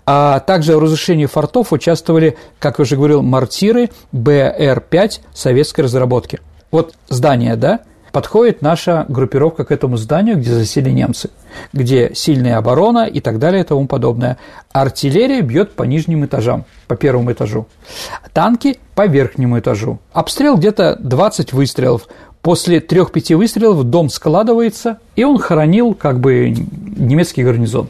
[0.06, 6.40] А также в разрушении фортов участвовали, как я уже говорил, мортиры БР-5 советской разработки.
[6.70, 7.82] Вот здание, да,
[8.12, 11.30] подходит наша группировка к этому зданию, где засели немцы,
[11.74, 14.38] где сильная оборона и так далее и тому подобное.
[14.72, 17.68] Артиллерия бьет по нижним этажам, по первому этажу.
[18.34, 20.00] Танки по верхнему этажу.
[20.14, 22.08] Обстрел где-то 20 выстрелов.
[22.42, 27.90] После трех-пяти выстрелов дом складывается, и он хоронил как бы немецкий гарнизон.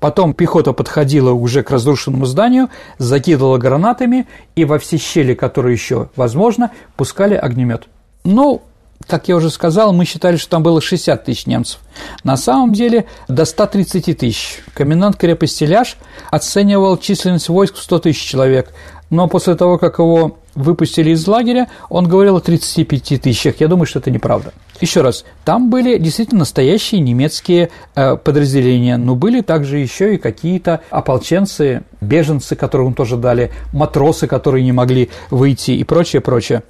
[0.00, 2.68] Потом пехота подходила уже к разрушенному зданию,
[2.98, 7.88] закидывала гранатами, и во все щели, которые еще возможно, пускали огнемет.
[8.24, 8.62] Ну,
[9.06, 11.80] как я уже сказал, мы считали, что там было 60 тысяч немцев.
[12.24, 14.60] На самом деле до 130 тысяч.
[14.74, 15.96] Комендант крепости Ляж
[16.30, 18.72] оценивал численность войск в 100 тысяч человек.
[19.10, 23.60] Но после того, как его выпустили из лагеря, он говорил о 35 тысячах.
[23.60, 24.52] Я думаю, что это неправда.
[24.80, 30.80] Еще раз, там были действительно настоящие немецкие э, подразделения, но были также еще и какие-то
[30.90, 36.62] ополченцы, беженцы, которым тоже дали, матросы, которые не могли выйти и прочее, прочее.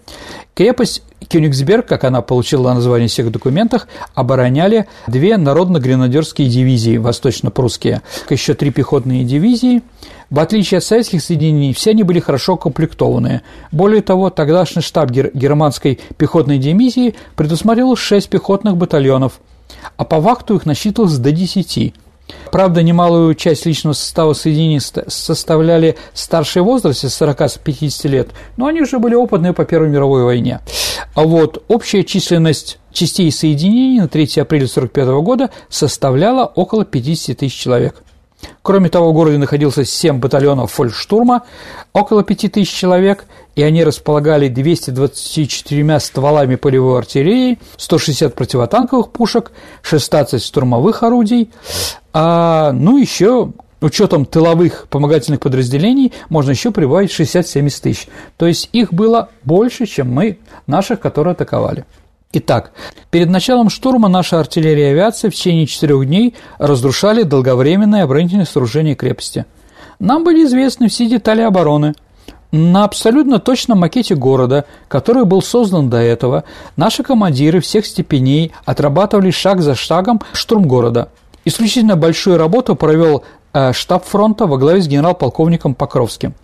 [0.55, 8.55] Крепость Кёнигсберг, как она получила название в всех документах, обороняли две народно-гренадерские дивизии восточно-прусские, еще
[8.55, 9.83] три пехотные дивизии.
[10.31, 13.43] В отличие от советских соединений, все они были хорошо комплектованные.
[13.73, 19.41] Более того, тогдашний штаб германской пехотной дивизии предусмотрел шесть пехотных батальонов,
[19.97, 21.95] а по вахту их насчитывалось до десяти.
[22.53, 29.15] Правда, немалую часть личного состава соединений составляли старшие возрасте 40-50 лет, но они уже были
[29.15, 30.61] опытные по Первой мировой войне.
[31.15, 37.55] А вот общая численность частей соединений на 3 апреля 1945 года составляла около 50 тысяч
[37.55, 38.03] человек.
[38.63, 41.45] Кроме того, в городе находился 7 батальонов фолькштурма,
[41.93, 50.43] около 5 тысяч человек, и они располагали 224 стволами полевой артиллерии, 160 противотанковых пушек, 16
[50.43, 51.51] штурмовых орудий,
[52.13, 58.09] а, ну, еще учетом тыловых помогательных подразделений можно еще прибавить 60-70 тысяч.
[58.37, 61.85] То есть их было больше, чем мы, наших, которые атаковали.
[62.31, 62.73] Итак,
[63.11, 68.95] перед началом штурма наша артиллерия и авиация в течение четырех дней разрушали долговременное оборонительное сооружение
[68.95, 69.47] крепости.
[69.99, 71.95] Нам были известны все детали обороны.
[72.53, 76.45] На абсолютно точном макете города, который был создан до этого,
[76.77, 81.09] наши командиры всех степеней отрабатывали шаг за шагом штурм города.
[81.47, 86.35] Исключительно большую работу провел э, штаб фронта во главе с генерал-полковником Покровским.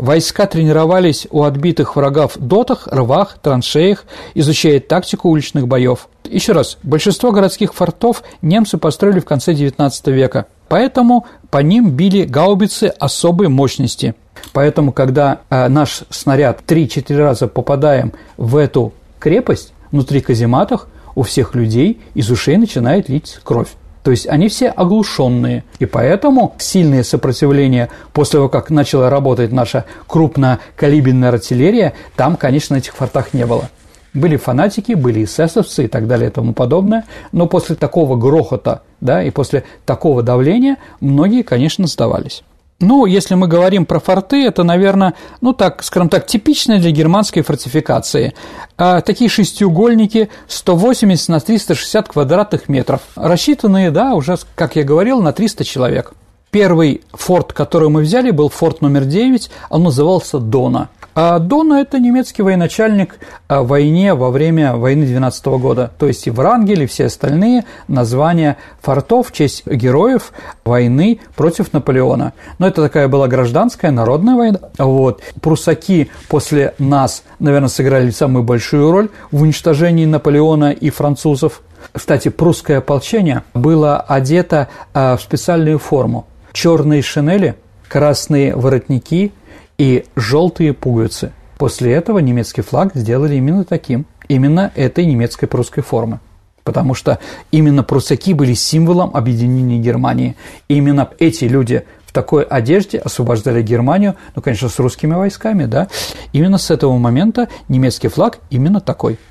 [0.00, 6.08] Войска тренировались у отбитых врагов дотах, рвах, траншеях, изучая тактику уличных боев.
[6.24, 12.24] Еще раз, большинство городских фортов немцы построили в конце XIX века, поэтому по ним били
[12.24, 14.14] гаубицы особой мощности.
[14.54, 21.54] Поэтому, когда э, наш снаряд 3-4 раза попадаем в эту крепость, внутри казематах, у всех
[21.54, 23.68] людей из ушей начинает лить кровь.
[24.02, 25.64] То есть они все оглушенные.
[25.78, 32.94] И поэтому сильное сопротивление после того, как начала работать наша крупнокалиберная артиллерия, там, конечно, этих
[32.94, 33.70] фортах не было.
[34.12, 39.22] Были фанатики, были эсэсовцы и так далее и тому подобное, но после такого грохота да,
[39.22, 42.42] и после такого давления многие, конечно, сдавались.
[42.80, 45.12] Ну, если мы говорим про форты, это, наверное,
[45.42, 48.32] ну так, скажем так, типичное для германской фортификации.
[48.78, 55.34] А, такие шестиугольники 180 на 360 квадратных метров, рассчитанные, да, уже, как я говорил, на
[55.34, 56.12] 300 человек.
[56.50, 62.42] Первый форт, который мы взяли, был форт номер 9, он назывался Дона– Дона– это немецкий
[62.42, 63.18] военачальник
[63.48, 65.90] в войне во время войны 12 года.
[65.98, 70.32] То есть и Врангель, и все остальные названия фортов в честь героев
[70.64, 72.32] войны против Наполеона.
[72.58, 74.60] Но это такая была гражданская, народная война.
[74.78, 75.22] Вот.
[75.40, 81.62] Прусаки после нас, наверное, сыграли самую большую роль в уничтожении Наполеона и французов.
[81.92, 86.26] Кстати, прусское ополчение было одето а, в специальную форму.
[86.52, 87.56] Черные шинели,
[87.88, 89.32] красные воротники,
[89.80, 91.32] и желтые пуговицы.
[91.56, 96.20] После этого немецкий флаг сделали именно таким, именно этой немецкой прусской формы.
[96.64, 97.18] Потому что
[97.50, 100.36] именно прусаки были символом объединения Германии.
[100.68, 105.88] И именно эти люди в такой одежде освобождали Германию, ну, конечно, с русскими войсками, да.
[106.34, 109.18] Именно с этого момента немецкий флаг именно такой–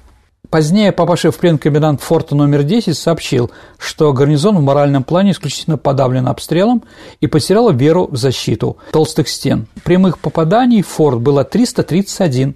[0.49, 5.77] Позднее попавший в плен комендант форта номер 10 сообщил, что гарнизон в моральном плане исключительно
[5.77, 6.83] подавлен обстрелом
[7.21, 9.67] и потерял веру в защиту толстых стен.
[9.83, 12.55] Прямых попаданий в форт было 331.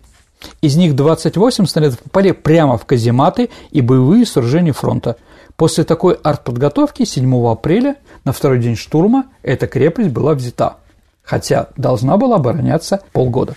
[0.62, 5.18] Из них 28 снарядов попали прямо в казематы и боевые сооружения фронта.
[5.56, 10.78] После такой артподготовки 7 апреля, на второй день штурма, эта крепость была взята
[11.24, 13.56] хотя должна была обороняться полгода.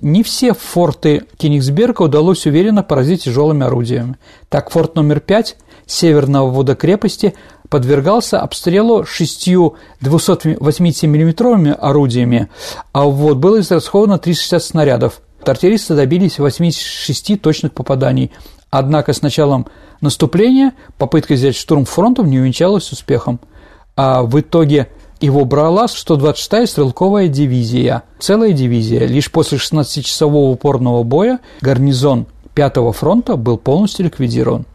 [0.00, 4.16] Не все форты Кенигсберга удалось уверенно поразить тяжелыми орудиями.
[4.48, 7.34] Так, форт номер 5 северного ввода крепости
[7.68, 12.48] подвергался обстрелу шестью 280 миллиметровыми орудиями,
[12.92, 15.20] а вот было израсходовано 360 снарядов.
[15.44, 18.32] Артиллеристы добились 86 точных попаданий.
[18.70, 19.66] Однако с началом
[20.00, 23.40] наступления попытка взять штурм фронтом не увенчалась успехом.
[23.94, 24.88] А в итоге
[25.20, 29.06] его брала 126-я стрелковая дивизия, целая дивизия.
[29.06, 34.66] Лишь после 16-часового упорного боя гарнизон 5-го фронта был полностью ликвидирован.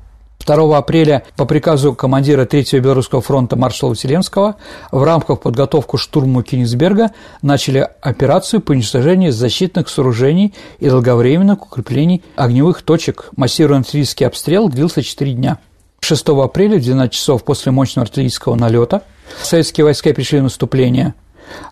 [0.46, 4.56] 2 апреля по приказу командира 3-го Белорусского фронта маршала Василевского
[4.92, 12.82] в рамках подготовки штурму Кенигсберга начали операцию по уничтожению защитных сооружений и долговременных укреплений огневых
[12.82, 13.30] точек.
[13.36, 15.60] Массированный артиллерийский обстрел длился 4 дня.
[16.00, 19.04] 6 апреля в 12 часов после мощного артиллерийского налета
[19.42, 21.14] советские войска пришли в наступление.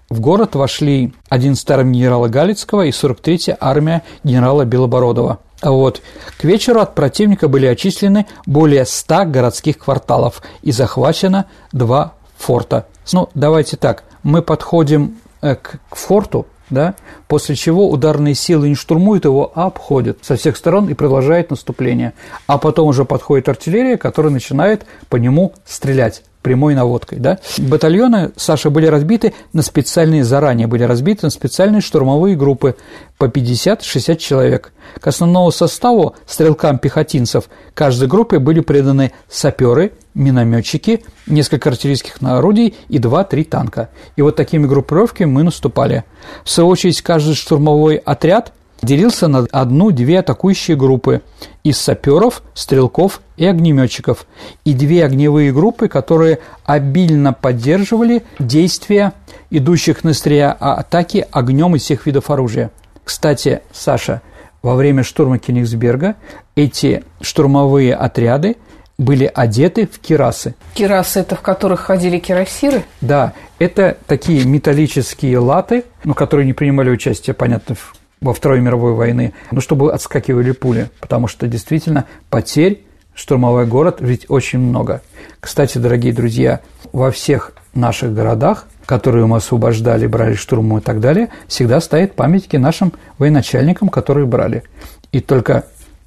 [0.10, 5.40] В город вошли 11-я армия генерала Галицкого и 43-я армия генерала Белобородова.
[5.62, 6.02] Вот.
[6.38, 12.88] К вечеру от противника были очислены более 100 городских кварталов и захвачено два форта.
[13.12, 16.96] Ну, давайте так, мы подходим э, к форту, да,
[17.28, 22.14] после чего ударные силы не штурмуют его, а обходят со всех сторон и продолжают наступление.
[22.48, 27.20] А потом уже подходит артиллерия, которая начинает по нему стрелять прямой наводкой.
[27.20, 27.40] Да?
[27.58, 32.76] Батальоны, Саша, были разбиты на специальные, заранее были разбиты на специальные штурмовые группы
[33.18, 34.72] по 50-60 человек.
[35.00, 43.44] К основному составу стрелкам-пехотинцев каждой группе были преданы саперы, минометчики, несколько артиллерийских орудий и 2-3
[43.46, 43.90] танка.
[44.16, 46.04] И вот такими группировками мы наступали.
[46.44, 51.22] В свою очередь, каждый штурмовой отряд делился на одну-две атакующие группы
[51.64, 54.26] из саперов, стрелков и огнеметчиков,
[54.66, 59.14] и две огневые группы, которые обильно поддерживали действия
[59.50, 62.72] идущих на стрия атаки огнем из всех видов оружия.
[63.04, 64.22] Кстати, Саша,
[64.62, 66.16] во время штурма Кенигсберга
[66.56, 68.58] эти штурмовые отряды
[68.98, 70.56] были одеты в кирасы.
[70.74, 72.84] Кирасы– это в которых ходили кирасиры?
[73.00, 78.94] Да, это такие металлические латы, ну, которые не принимали участие, понятно, в во Второй мировой
[78.94, 85.02] войны, ну, чтобы отскакивали пули, потому что действительно потерь штурмовой город ведь очень много.
[85.40, 86.62] Кстати, дорогие друзья,
[86.92, 92.58] во всех наших городах, которые мы освобождали, брали штурму и так далее, всегда стоят памятники
[92.58, 94.64] нашим военачальникам, которые брали.
[95.12, 95.66] И только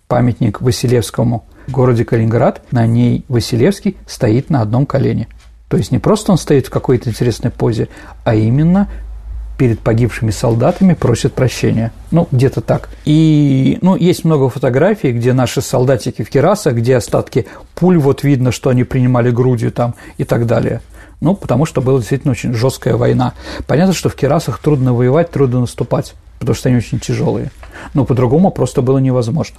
[0.09, 5.29] памятник Василевскому в городе Калининград, на ней Василевский стоит на одном колене.
[5.69, 7.89] То есть не просто он стоит в какой-то интересной позе,
[8.25, 8.89] а именно
[9.63, 11.93] перед погибшими солдатами просит прощения.
[12.11, 12.89] Ну, где-то так.
[13.05, 17.47] И, ну, есть много фотографий, где наши солдатики в керасах, где остатки
[17.77, 20.81] пуль, вот видно, что они принимали грудью там и так далее.
[21.21, 23.35] Ну, потому что была действительно очень жесткая война.
[23.69, 27.53] Понятно, что в керасах трудно воевать, трудно наступать потому что они очень тяжелые.
[27.95, 29.57] Но по-другому просто было невозможно.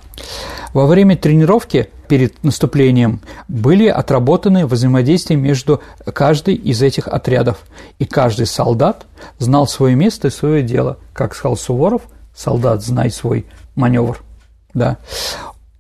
[0.74, 5.82] Во время тренировки перед наступлением были отработаны взаимодействия между
[6.14, 7.60] каждой из этих отрядов.
[8.00, 9.06] И каждый солдат
[9.40, 10.98] знал свое место и свое дело.
[11.14, 12.04] Как сказал Суворов,
[12.36, 13.46] солдат, знай свой
[13.76, 14.24] маневр.
[14.74, 14.98] Да.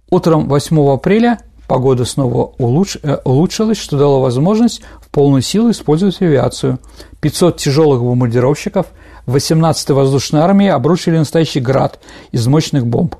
[0.09, 2.97] Утром 8 апреля погода снова улуч...
[3.01, 6.79] Э, улучшилась, что дало возможность в полную силу использовать авиацию.
[7.21, 8.87] 500 тяжелых бомбардировщиков–
[9.27, 11.99] 18-й воздушной армии обрушили настоящий град
[12.31, 13.15] из мощных бомб.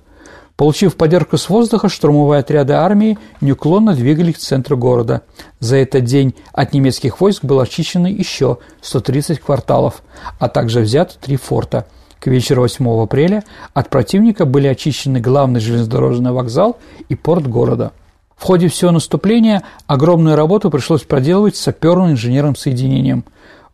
[0.55, 5.23] Получив поддержку с воздуха, штурмовые отряды армии неуклонно двигались к центру города.
[5.59, 10.03] За этот день от немецких войск было очищено еще 130 кварталов,
[10.39, 11.87] а также взято три форта.
[12.19, 13.43] К вечеру 8 апреля
[13.73, 16.77] от противника были очищены главный железнодорожный вокзал
[17.09, 17.91] и порт города.
[18.37, 23.25] В ходе всего наступления огромную работу пришлось проделывать саперным инженерным соединением.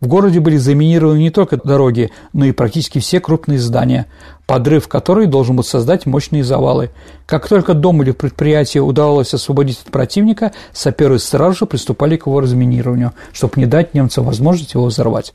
[0.01, 4.05] В городе были заминированы не только дороги, но и практически все крупные здания,
[4.47, 6.91] подрыв которой должен был создать мощные завалы.
[7.25, 12.39] Как только дом или предприятие удавалось освободить от противника, саперы сразу же приступали к его
[12.39, 15.33] разминированию, чтобы не дать немцам возможность его взорвать.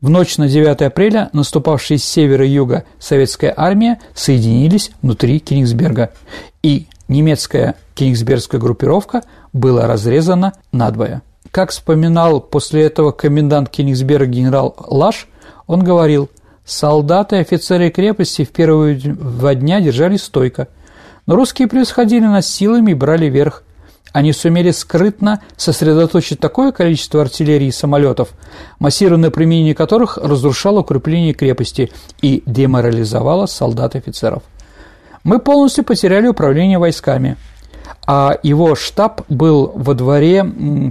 [0.00, 6.10] В ночь на 9 апреля наступавшие с севера и юга советская армия соединились внутри Кенигсберга,
[6.62, 11.22] и немецкая кенигсбергская группировка была разрезана надвое.
[11.50, 15.26] Как вспоминал после этого комендант Кенигсберга генерал Лаш,
[15.66, 16.30] он говорил,
[16.64, 20.68] солдаты и офицеры крепости в первые два дня держались стойко,
[21.26, 23.64] но русские превосходили нас силами и брали верх.
[24.12, 28.30] Они сумели скрытно сосредоточить такое количество артиллерии и самолетов,
[28.78, 31.90] массированное применение которых разрушало укрепление крепости
[32.22, 34.42] и деморализовало солдат и офицеров.
[35.22, 37.36] Мы полностью потеряли управление войсками–
[38.06, 40.40] а его штаб был во дворе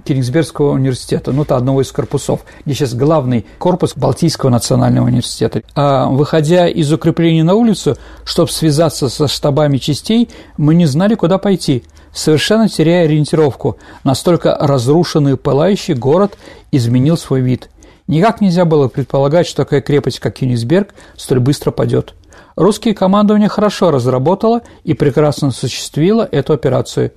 [0.06, 5.64] Кенигсбергского университета, ну, это одного из корпусов, где сейчас главный корпус Балтийского национального университета.
[5.76, 11.38] А выходя из укрепления на улицу, чтобы связаться со штабами частей, мы не знали, куда
[11.38, 11.84] пойти,
[12.14, 13.78] совершенно теряя ориентировку.
[14.04, 16.38] Настолько разрушенный пылающий город
[16.72, 17.70] изменил свой вид.
[18.08, 22.16] Никак нельзя было предполагать, что такая крепость, как Кенигсберг, столь быстро падет.
[22.60, 27.14] Русские командование хорошо разработало и прекрасно осуществило эту операцию.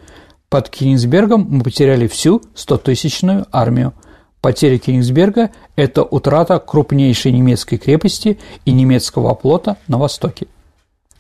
[0.49, 3.93] Под Кенигсбергом мы потеряли всю 100-тысячную армию.
[4.41, 10.47] Потеря Кенигсберга– это утрата крупнейшей немецкой крепости и немецкого оплота на Востоке.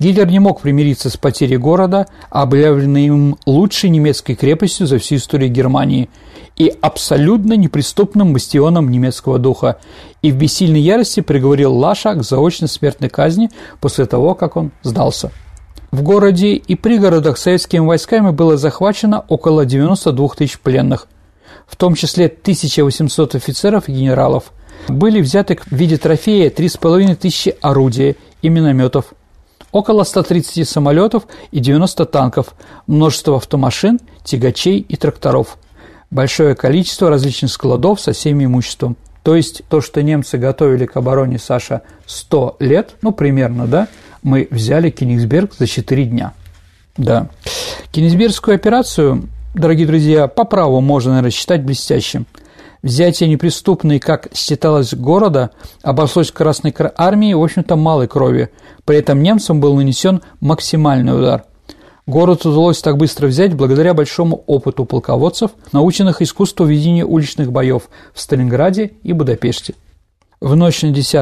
[0.03, 5.49] Гитлер не мог примириться с потерей города, объявленной им лучшей немецкой крепостью за всю историю
[5.49, 6.11] Германии
[6.57, 9.79] и абсолютно неприступным бастионом немецкого духа,
[10.21, 13.51] и в бессильной ярости приговорил Лаша к заочной смертной казни
[13.81, 15.31] после того, как он сдался.
[15.93, 21.07] В городе и пригородах советскими войсками было захвачено около 92 тысяч пленных,
[21.69, 24.53] в том числе 1800 офицеров и генералов.
[24.89, 29.05] Были взяты в виде трофея 3,5 тысячи орудий и минометов–
[29.73, 32.55] около 130 самолетов и 90 танков,
[32.87, 35.59] множество автомашин, тягачей и тракторов,
[36.11, 38.97] большое количество различных складов со всем имуществом.
[39.23, 43.89] То есть то, что немцы готовили к обороне Саша 100 лет, ну примерно, да,
[44.23, 46.33] мы взяли Кенигсберг за 4 дня.
[46.97, 47.29] Да.
[47.93, 52.27] Кенигсбергскую операцию, дорогие друзья, по праву можно, наверное, считать блестящим.
[52.83, 55.53] Взятие неприступной, как считалось, города
[55.83, 58.51] обошлось Красной армии, в общем-то, малой крови.
[58.85, 61.45] При этом немцам был нанесен максимальный удар.
[62.07, 68.21] Город удалось так быстро взять благодаря большому опыту полководцев, наученных искусству ведения уличных боев в
[68.21, 69.75] Сталинграде и Будапеште.
[70.41, 71.15] В ночь на 10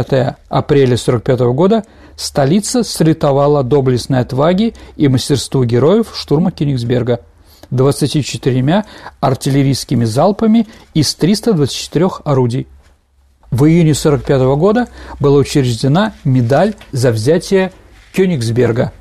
[0.48, 1.84] апреля 1945 года
[2.16, 7.20] столица сритовала доблестной отваги и мастерству героев штурма Кенигсберга–
[7.70, 8.84] 24
[9.20, 12.66] артиллерийскими залпами из 324 орудий.
[13.50, 14.88] В июне 1945 года
[15.18, 17.72] была учреждена медаль за взятие
[18.12, 18.92] Кёнигсберга.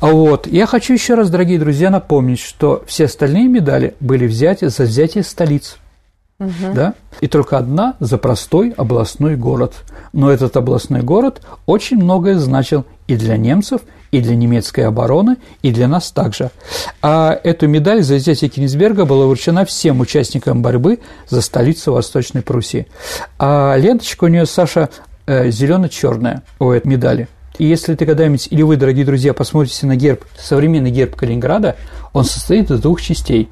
[0.00, 0.46] Вот.
[0.46, 5.22] Я хочу еще раз, дорогие друзья, напомнить, что все остальные медали были взяты за взятие
[5.22, 5.76] столиц.
[6.40, 6.74] Угу.
[6.74, 6.94] Да?
[7.20, 9.74] И только одна за простой областной город.
[10.12, 15.72] Но этот областной город очень многое значил и для немцев, и для немецкой обороны, и
[15.72, 16.50] для нас также.
[17.00, 22.86] А эту медаль за взятие Кенигсберга была вручена всем участникам борьбы за столицу Восточной Пруссии.
[23.38, 24.90] А ленточка у нее, Саша,
[25.26, 27.28] э, зелено-черная у этой медали.
[27.58, 31.76] И если ты когда-нибудь, или вы, дорогие друзья, посмотрите на герб, современный герб Калининграда,
[32.12, 33.48] он состоит из двух частей.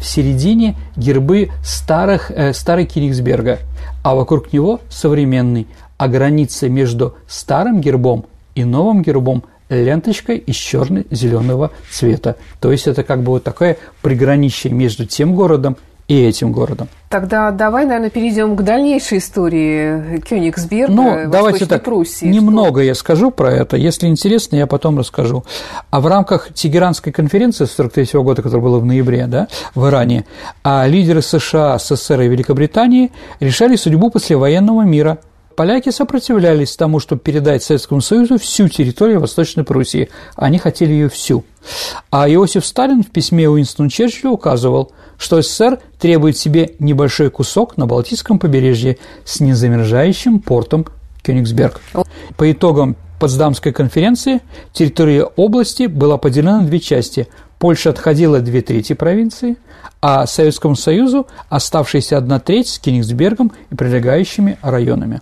[0.00, 3.58] В середине гербы старых, э, старой Кенигсберга,
[4.02, 5.66] а вокруг него современный,
[5.96, 12.36] а граница между старым гербом и новым гербом ленточкой из черно-зеленого цвета.
[12.60, 15.76] То есть это как бы вот такое приграничие между тем городом
[16.06, 16.88] и этим городом.
[17.08, 22.26] Тогда давай, наверное, перейдем к дальнейшей истории Кёнигсберга, ну, давайте так, Пруссии.
[22.26, 22.86] Немного что...
[22.86, 23.78] я скажу про это.
[23.78, 25.44] Если интересно, я потом расскажу.
[25.90, 30.26] А в рамках Тегеранской конференции 43 года, которая была в ноябре, да, в Иране,
[30.62, 35.18] а лидеры США, СССР и Великобритании решали судьбу послевоенного мира–
[35.56, 40.08] Поляки сопротивлялись тому, чтобы передать Советскому Союзу всю территорию Восточной Пруссии.
[40.34, 41.44] Они хотели ее всю.
[42.10, 47.86] А Иосиф Сталин в письме Уинстону Черчиллю указывал, что СССР требует себе небольшой кусок на
[47.86, 50.86] Балтийском побережье с незамерзающим портом
[51.22, 51.80] Кёнигсберг.
[52.36, 54.40] По итогам Потсдамской конференции
[54.72, 57.28] территория области была поделена на две части.
[57.60, 59.56] Польша отходила две трети провинции,
[60.02, 65.20] а Советскому Союзу оставшаяся одна треть с Кенигсбергом и прилегающими районами.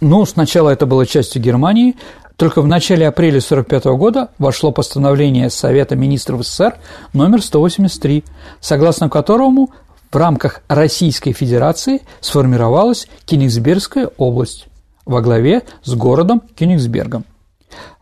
[0.00, 1.96] Ну, сначала это было частью Германии,
[2.36, 6.76] только в начале апреля 1945 года вошло постановление Совета министров СССР
[7.14, 8.24] номер 183,
[8.60, 9.70] согласно которому
[10.12, 14.66] в рамках Российской Федерации сформировалась Кенигсбергская область
[15.06, 17.24] во главе с городом Кенигсбергом.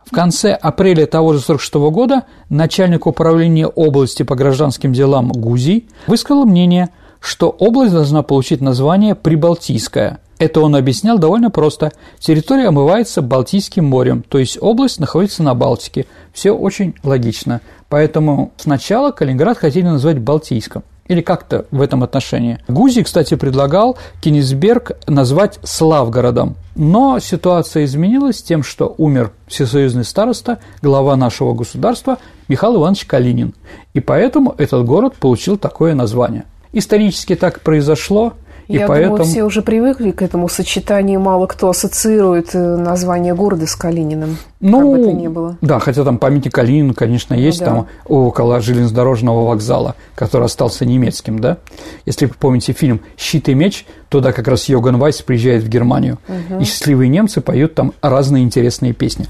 [0.05, 6.45] В конце апреля того же 1946 года начальник управления области по гражданским делам Гузий высказал
[6.45, 6.89] мнение,
[7.21, 11.91] что область должна получить название Прибалтийская– это он объяснял довольно просто.
[12.19, 16.05] Территория омывается Балтийским морем, то есть область находится на Балтике.
[16.33, 17.61] Все очень логично.
[17.89, 20.83] Поэтому сначала Калининград хотели назвать Балтийском.
[21.07, 22.57] Или как-то в этом отношении.
[22.67, 26.55] Гузи, кстати, предлагал Кенисберг назвать Славгородом.
[26.75, 32.17] Но ситуация изменилась тем, что умер всесоюзный староста, глава нашего государства
[32.47, 33.53] Михаил Иванович Калинин.
[33.93, 36.45] И поэтому этот город получил такое название.
[36.73, 38.33] Исторически так произошло,
[38.67, 39.17] и Я поэтому...
[39.17, 44.37] думаю, все уже привыкли к этому сочетанию, мало кто ассоциирует э, название города с Калининым,
[44.59, 45.57] ну, как бы то ни было.
[45.61, 47.71] Да, хотя там памятник Калинину, конечно, есть ну, да.
[47.71, 51.57] там около железнодорожного вокзала, который остался немецким, да.
[52.05, 56.17] Если вы помните фильм «Щит и меч», туда как раз Йоган Вайс приезжает в Германию,
[56.27, 56.61] угу.
[56.61, 59.27] и счастливые немцы поют там разные интересные песни.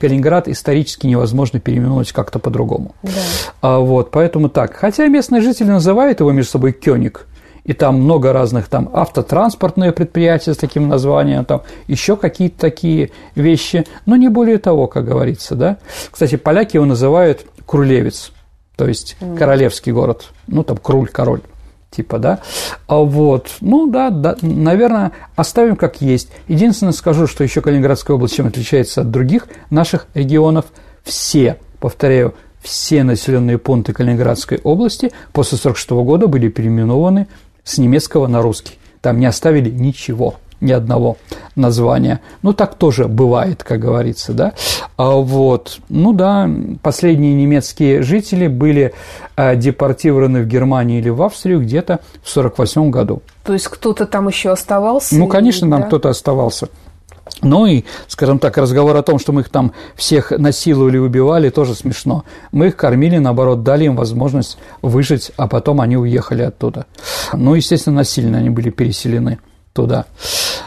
[0.00, 2.94] Калининград исторически невозможно переименовать как-то по-другому.
[3.02, 3.10] Да.
[3.60, 4.74] А, вот, поэтому так.
[4.74, 7.26] Хотя местные жители называют его между собой Кёник–
[7.68, 13.84] и там много разных там автотранспортные предприятия с таким названием, там еще какие-то такие вещи,
[14.06, 15.76] но не более того, как говорится, да.
[16.10, 18.32] Кстати, поляки его называют Крулевец,
[18.74, 21.42] то есть королевский город, ну там Круль, король
[21.90, 22.40] типа, да,
[22.86, 26.30] а вот, ну да, да, наверное, оставим как есть.
[26.46, 30.66] Единственное скажу, что еще Калининградская область чем отличается от других наших регионов,
[31.02, 37.28] все, повторяю, все населенные пункты Калининградской области после 1946 года были переименованы
[37.68, 38.78] с немецкого на русский.
[39.00, 41.18] Там не оставили ничего, ни одного
[41.54, 42.20] названия.
[42.42, 44.54] Ну, так тоже бывает, как говорится, да.
[44.96, 46.50] А вот, ну да,
[46.82, 48.94] последние немецкие жители были
[49.36, 53.22] а, депортированы в Германию или в Австрию где-то в 1948 году.
[53.44, 55.14] То есть кто-то там еще оставался?
[55.16, 55.86] Ну, конечно, там да?
[55.86, 56.68] кто-то оставался.
[57.42, 61.74] Ну и, скажем так, разговор о том, что мы их там всех насиловали, убивали, тоже
[61.74, 62.24] смешно.
[62.52, 66.86] Мы их кормили, наоборот, дали им возможность выжить, а потом они уехали оттуда.
[67.32, 69.38] Ну, естественно, насильно они были переселены
[69.72, 70.06] туда.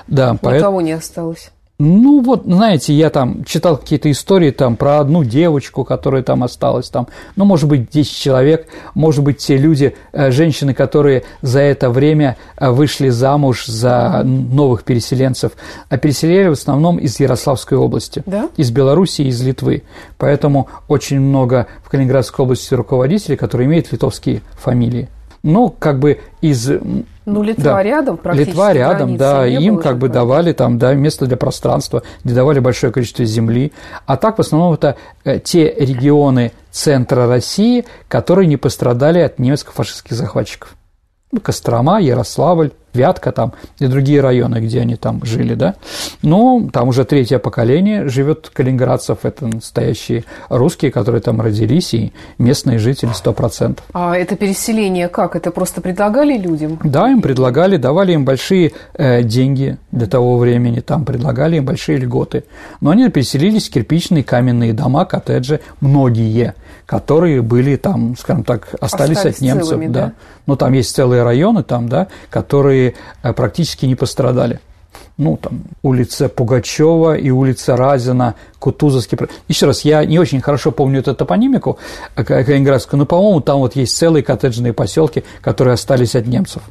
[0.07, 0.85] Да, Никого поэт...
[0.85, 1.51] не осталось.
[1.83, 6.89] Ну, вот, знаете, я там читал какие-то истории там про одну девочку, которая там осталась
[6.89, 11.89] там, ну, может быть, 10 человек, может быть, те люди, э, женщины, которые за это
[11.89, 15.53] время э, вышли замуж за новых переселенцев,
[15.89, 18.49] а переселяли в основном из Ярославской области, да?
[18.57, 19.81] из Белоруссии, из Литвы.
[20.19, 25.09] Поэтому очень много в Калининградской области руководителей, которые имеют литовские фамилии.
[25.43, 26.69] Ну, как бы из
[27.25, 27.83] ну, Литва да.
[27.83, 28.49] рядом, практически.
[28.49, 32.91] Литва рядом, да, им как бы давали там, да, место для пространства, где давали большое
[32.91, 33.71] количество земли.
[34.05, 40.13] А так, в основном, это э, те регионы центра России, которые не пострадали от немецко-фашистских
[40.13, 40.75] захватчиков.
[41.31, 45.75] Ну, Кострома, Ярославль, Вятка там и другие районы, где они там жили, да.
[46.21, 52.79] Но там уже третье поколение живет калининградцев, это настоящие русские, которые там родились, и местные
[52.79, 53.79] жители 100%.
[53.93, 55.35] А это переселение как?
[55.35, 56.79] Это просто предлагали людям?
[56.83, 61.97] Да, им предлагали, давали им большие э, деньги для того времени, там предлагали им большие
[61.97, 62.43] льготы.
[62.81, 66.55] Но они переселились в кирпичные каменные дома, коттеджи, многие
[66.91, 70.07] которые были там, скажем так, остались, остались от немцев, целыми, да.
[70.07, 70.13] да.
[70.45, 72.80] Но там есть целые районы там, да, которые
[73.23, 74.59] э, практически не пострадали.
[75.17, 79.17] Ну, там, улица Пугачева и улица Разина, Кутузовский.
[79.47, 81.77] Еще раз, я не очень хорошо помню эту топонимику
[82.15, 86.63] э, калининградскую, но, по-моему, там вот есть целые коттеджные поселки, которые остались от немцев.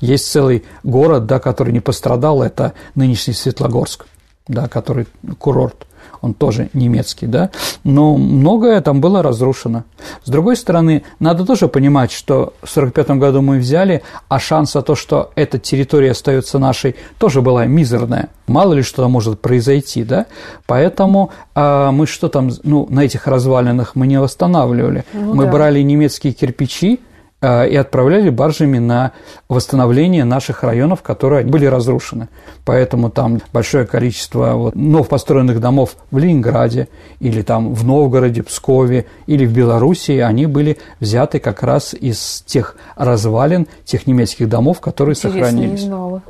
[0.00, 4.06] Есть целый город, да, который не пострадал, это нынешний Светлогорск,
[4.48, 5.06] да, который
[5.38, 5.86] курорт
[6.20, 7.50] он тоже немецкий, да,
[7.84, 9.84] но многое там было разрушено.
[10.24, 14.82] С другой стороны, надо тоже понимать, что в 1945 году мы взяли, а шанс на
[14.82, 18.28] то, что эта территория остается нашей, тоже была мизерная.
[18.46, 20.26] Мало ли что может произойти, да,
[20.66, 25.04] поэтому а, мы что там, ну, на этих развалинах мы не восстанавливали.
[25.12, 25.50] Ну, мы да.
[25.50, 27.09] брали немецкие кирпичи, Э,
[27.42, 29.12] и отправляли баржами на
[29.48, 32.28] восстановление наших районов, которые были разрушены.
[32.64, 36.88] Поэтому там большое количество вот, новых построенных домов в Ленинграде
[37.18, 42.76] или там в Новгороде, Пскове или в Белоруссии, они были взяты как раз из тех
[42.96, 45.80] развалин, тех немецких домов, которые Интересно, сохранились.
[45.80, 46.22] Не знала.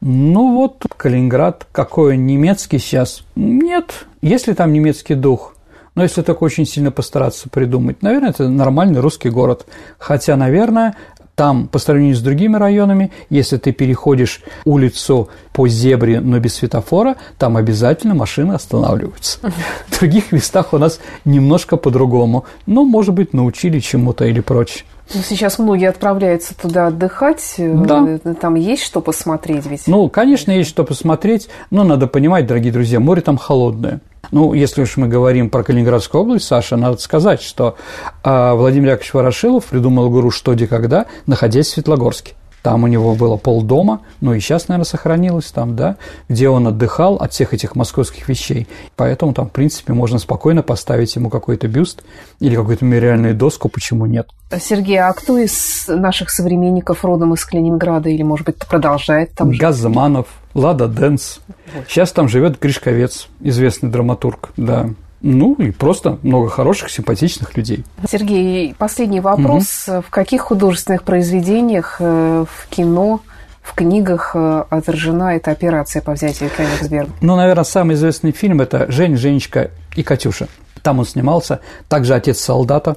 [0.00, 3.24] Ну вот, Калининград, какой он немецкий сейчас?
[3.34, 5.54] Нет, если там немецкий дух–
[5.98, 9.66] но если так очень сильно постараться придумать, наверное, это нормальный русский город.
[9.98, 10.94] Хотя, наверное,
[11.34, 17.16] там, по сравнению с другими районами, если ты переходишь улицу по зебре, но без светофора,
[17.36, 19.40] там обязательно машины останавливаются.
[19.88, 22.44] В других местах у нас немножко по-другому.
[22.66, 24.84] Но, может быть, научили чему-то или прочее.
[25.12, 27.54] Ну, сейчас многие отправляются туда отдыхать.
[27.58, 28.18] Да.
[28.40, 29.88] Там есть что посмотреть ведь?
[29.88, 34.00] Ну, конечно, есть что посмотреть, но надо понимать, дорогие друзья, море там холодное.
[34.30, 37.76] Ну, если уж мы говорим про Калининградскую область, Саша, надо сказать, что
[38.24, 42.34] э, Владимир Яковлевич Ворошилов придумал игру «Что, где, когда», находясь в Светлогорске.
[42.62, 45.96] Там у него было полдома, ну и сейчас, наверное, сохранилось там, да,
[46.28, 48.66] где он отдыхал от всех этих московских вещей.
[48.96, 52.02] Поэтому там, в принципе, можно спокойно поставить ему какой-то бюст
[52.40, 54.28] или какую-то мемориальную доску, почему нет.
[54.60, 59.60] Сергей, а кто из наших современников родом из Калининграда или, может быть, продолжает там жить?
[59.60, 61.40] Газманов, Лада Дэнс.
[61.86, 64.90] Сейчас там живет Гришковец, известный драматург, да.
[65.20, 67.84] Ну и просто много хороших, симпатичных людей.
[68.08, 69.88] Сергей, последний вопрос.
[69.88, 70.02] Угу.
[70.02, 73.20] В каких художественных произведениях, э, в кино,
[73.62, 77.10] в книгах э, отражена эта операция по взятию Кёнигсберга?
[77.20, 80.48] Ну, наверное, самый известный фильм– это «Жень, Женечка и Катюша».
[80.82, 81.60] Там он снимался.
[81.88, 82.96] Также «Отец солдата»,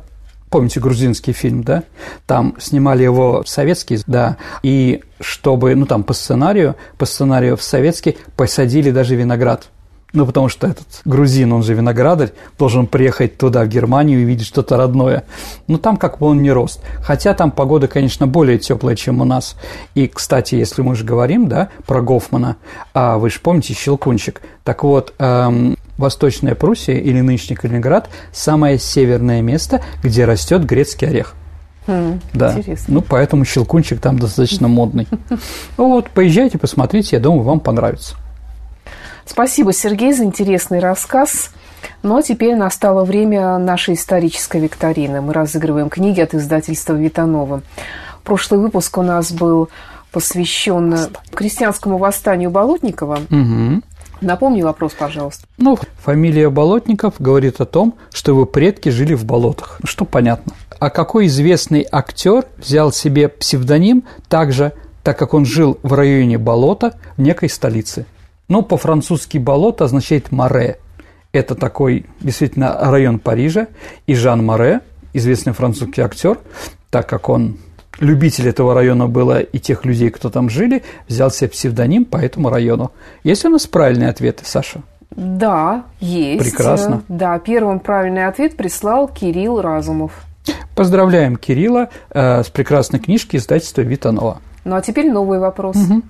[0.49, 1.83] Помните грузинский фильм, да?
[2.27, 8.17] Там снимали его советский, да, и чтобы, ну там по сценарию, по сценарию в советский
[8.35, 9.69] посадили даже виноград–
[10.13, 14.47] ну, потому что этот грузин, он же виноградарь, должен приехать туда, в Германию, и видеть
[14.47, 15.23] что-то родное.
[15.67, 16.81] Но там как бы он не рост.
[17.01, 19.55] Хотя там погода, конечно, более теплая, чем у нас.
[19.95, 22.57] И, кстати, если мы же говорим, да, про Гофмана,
[22.93, 24.41] а вы же помните Щелкунчик.
[24.63, 31.35] Так вот, эм, Восточная Пруссия или нынешний Калининград– самое северное место, где растет грецкий орех.
[31.87, 32.57] Mm, да.
[32.57, 32.95] Интересно.
[32.95, 35.07] Ну, поэтому щелкунчик там достаточно модный.
[35.77, 38.15] Вот, поезжайте, посмотрите, я думаю, вам понравится.
[39.31, 41.51] Спасибо, Сергей, за интересный рассказ.
[42.03, 45.21] Ну а теперь настало время нашей исторической викторины.
[45.21, 47.61] Мы разыгрываем книги от издательства Витанова.
[48.25, 49.69] Прошлый выпуск у нас был
[50.11, 50.97] посвящен
[51.33, 53.19] крестьянскому восстанию Болотникова.
[53.31, 53.81] Угу.
[54.19, 55.47] Напомни вопрос, пожалуйста.
[55.57, 60.55] Ну, фамилия Болотников говорит о том, что его предки жили в болотах, что понятно.
[60.77, 64.73] А какой известный актер взял себе псевдоним также,
[65.03, 68.05] так как он жил в районе болота в некой столице?
[68.51, 70.77] Но по-французски болото означает море.
[71.31, 73.67] Это такой действительно район Парижа.
[74.07, 74.81] И Жан Море,
[75.13, 76.37] известный французский актер,
[76.89, 77.59] так как он
[78.01, 82.49] любитель этого района было и тех людей, кто там жили, взял себе псевдоним по этому
[82.49, 82.91] району.
[83.23, 84.81] Есть у нас правильные ответы, Саша?
[85.11, 86.43] Да, есть.
[86.43, 87.03] Прекрасно.
[87.07, 90.11] Да, первым правильный ответ прислал Кирилл Разумов.
[90.75, 94.41] Поздравляем Кирилла э, с прекрасной книжки издательства Витанова.
[94.63, 95.75] Ну а теперь новый вопрос.
[95.75, 96.01] Угу.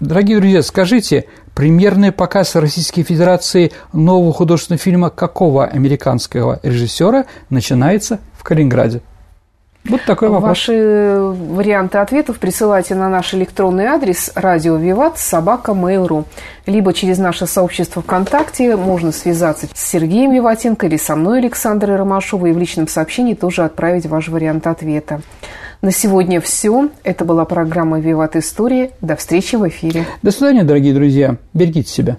[0.00, 1.24] Дорогие друзья, скажите,
[1.54, 9.02] премьерный показ Российской Федерации нового художественного фильма какого американского режиссера начинается в Калининграде?
[9.88, 10.50] Вот такой вопрос.
[10.50, 16.24] Ваши варианты ответов присылайте на наш электронный адрес радио Виват собака Mail.ru
[16.66, 22.50] либо через наше сообщество ВКонтакте можно связаться с Сергеем Виватенко или со мной, Александрой Ромашовой,
[22.50, 25.22] и в личном сообщении тоже отправить ваш вариант ответа.
[25.80, 26.88] На сегодня все.
[27.04, 28.90] Это была программа «Виват История».
[29.00, 30.06] До встречи в эфире.
[30.22, 31.36] До свидания, дорогие друзья.
[31.54, 32.16] Берегите себя.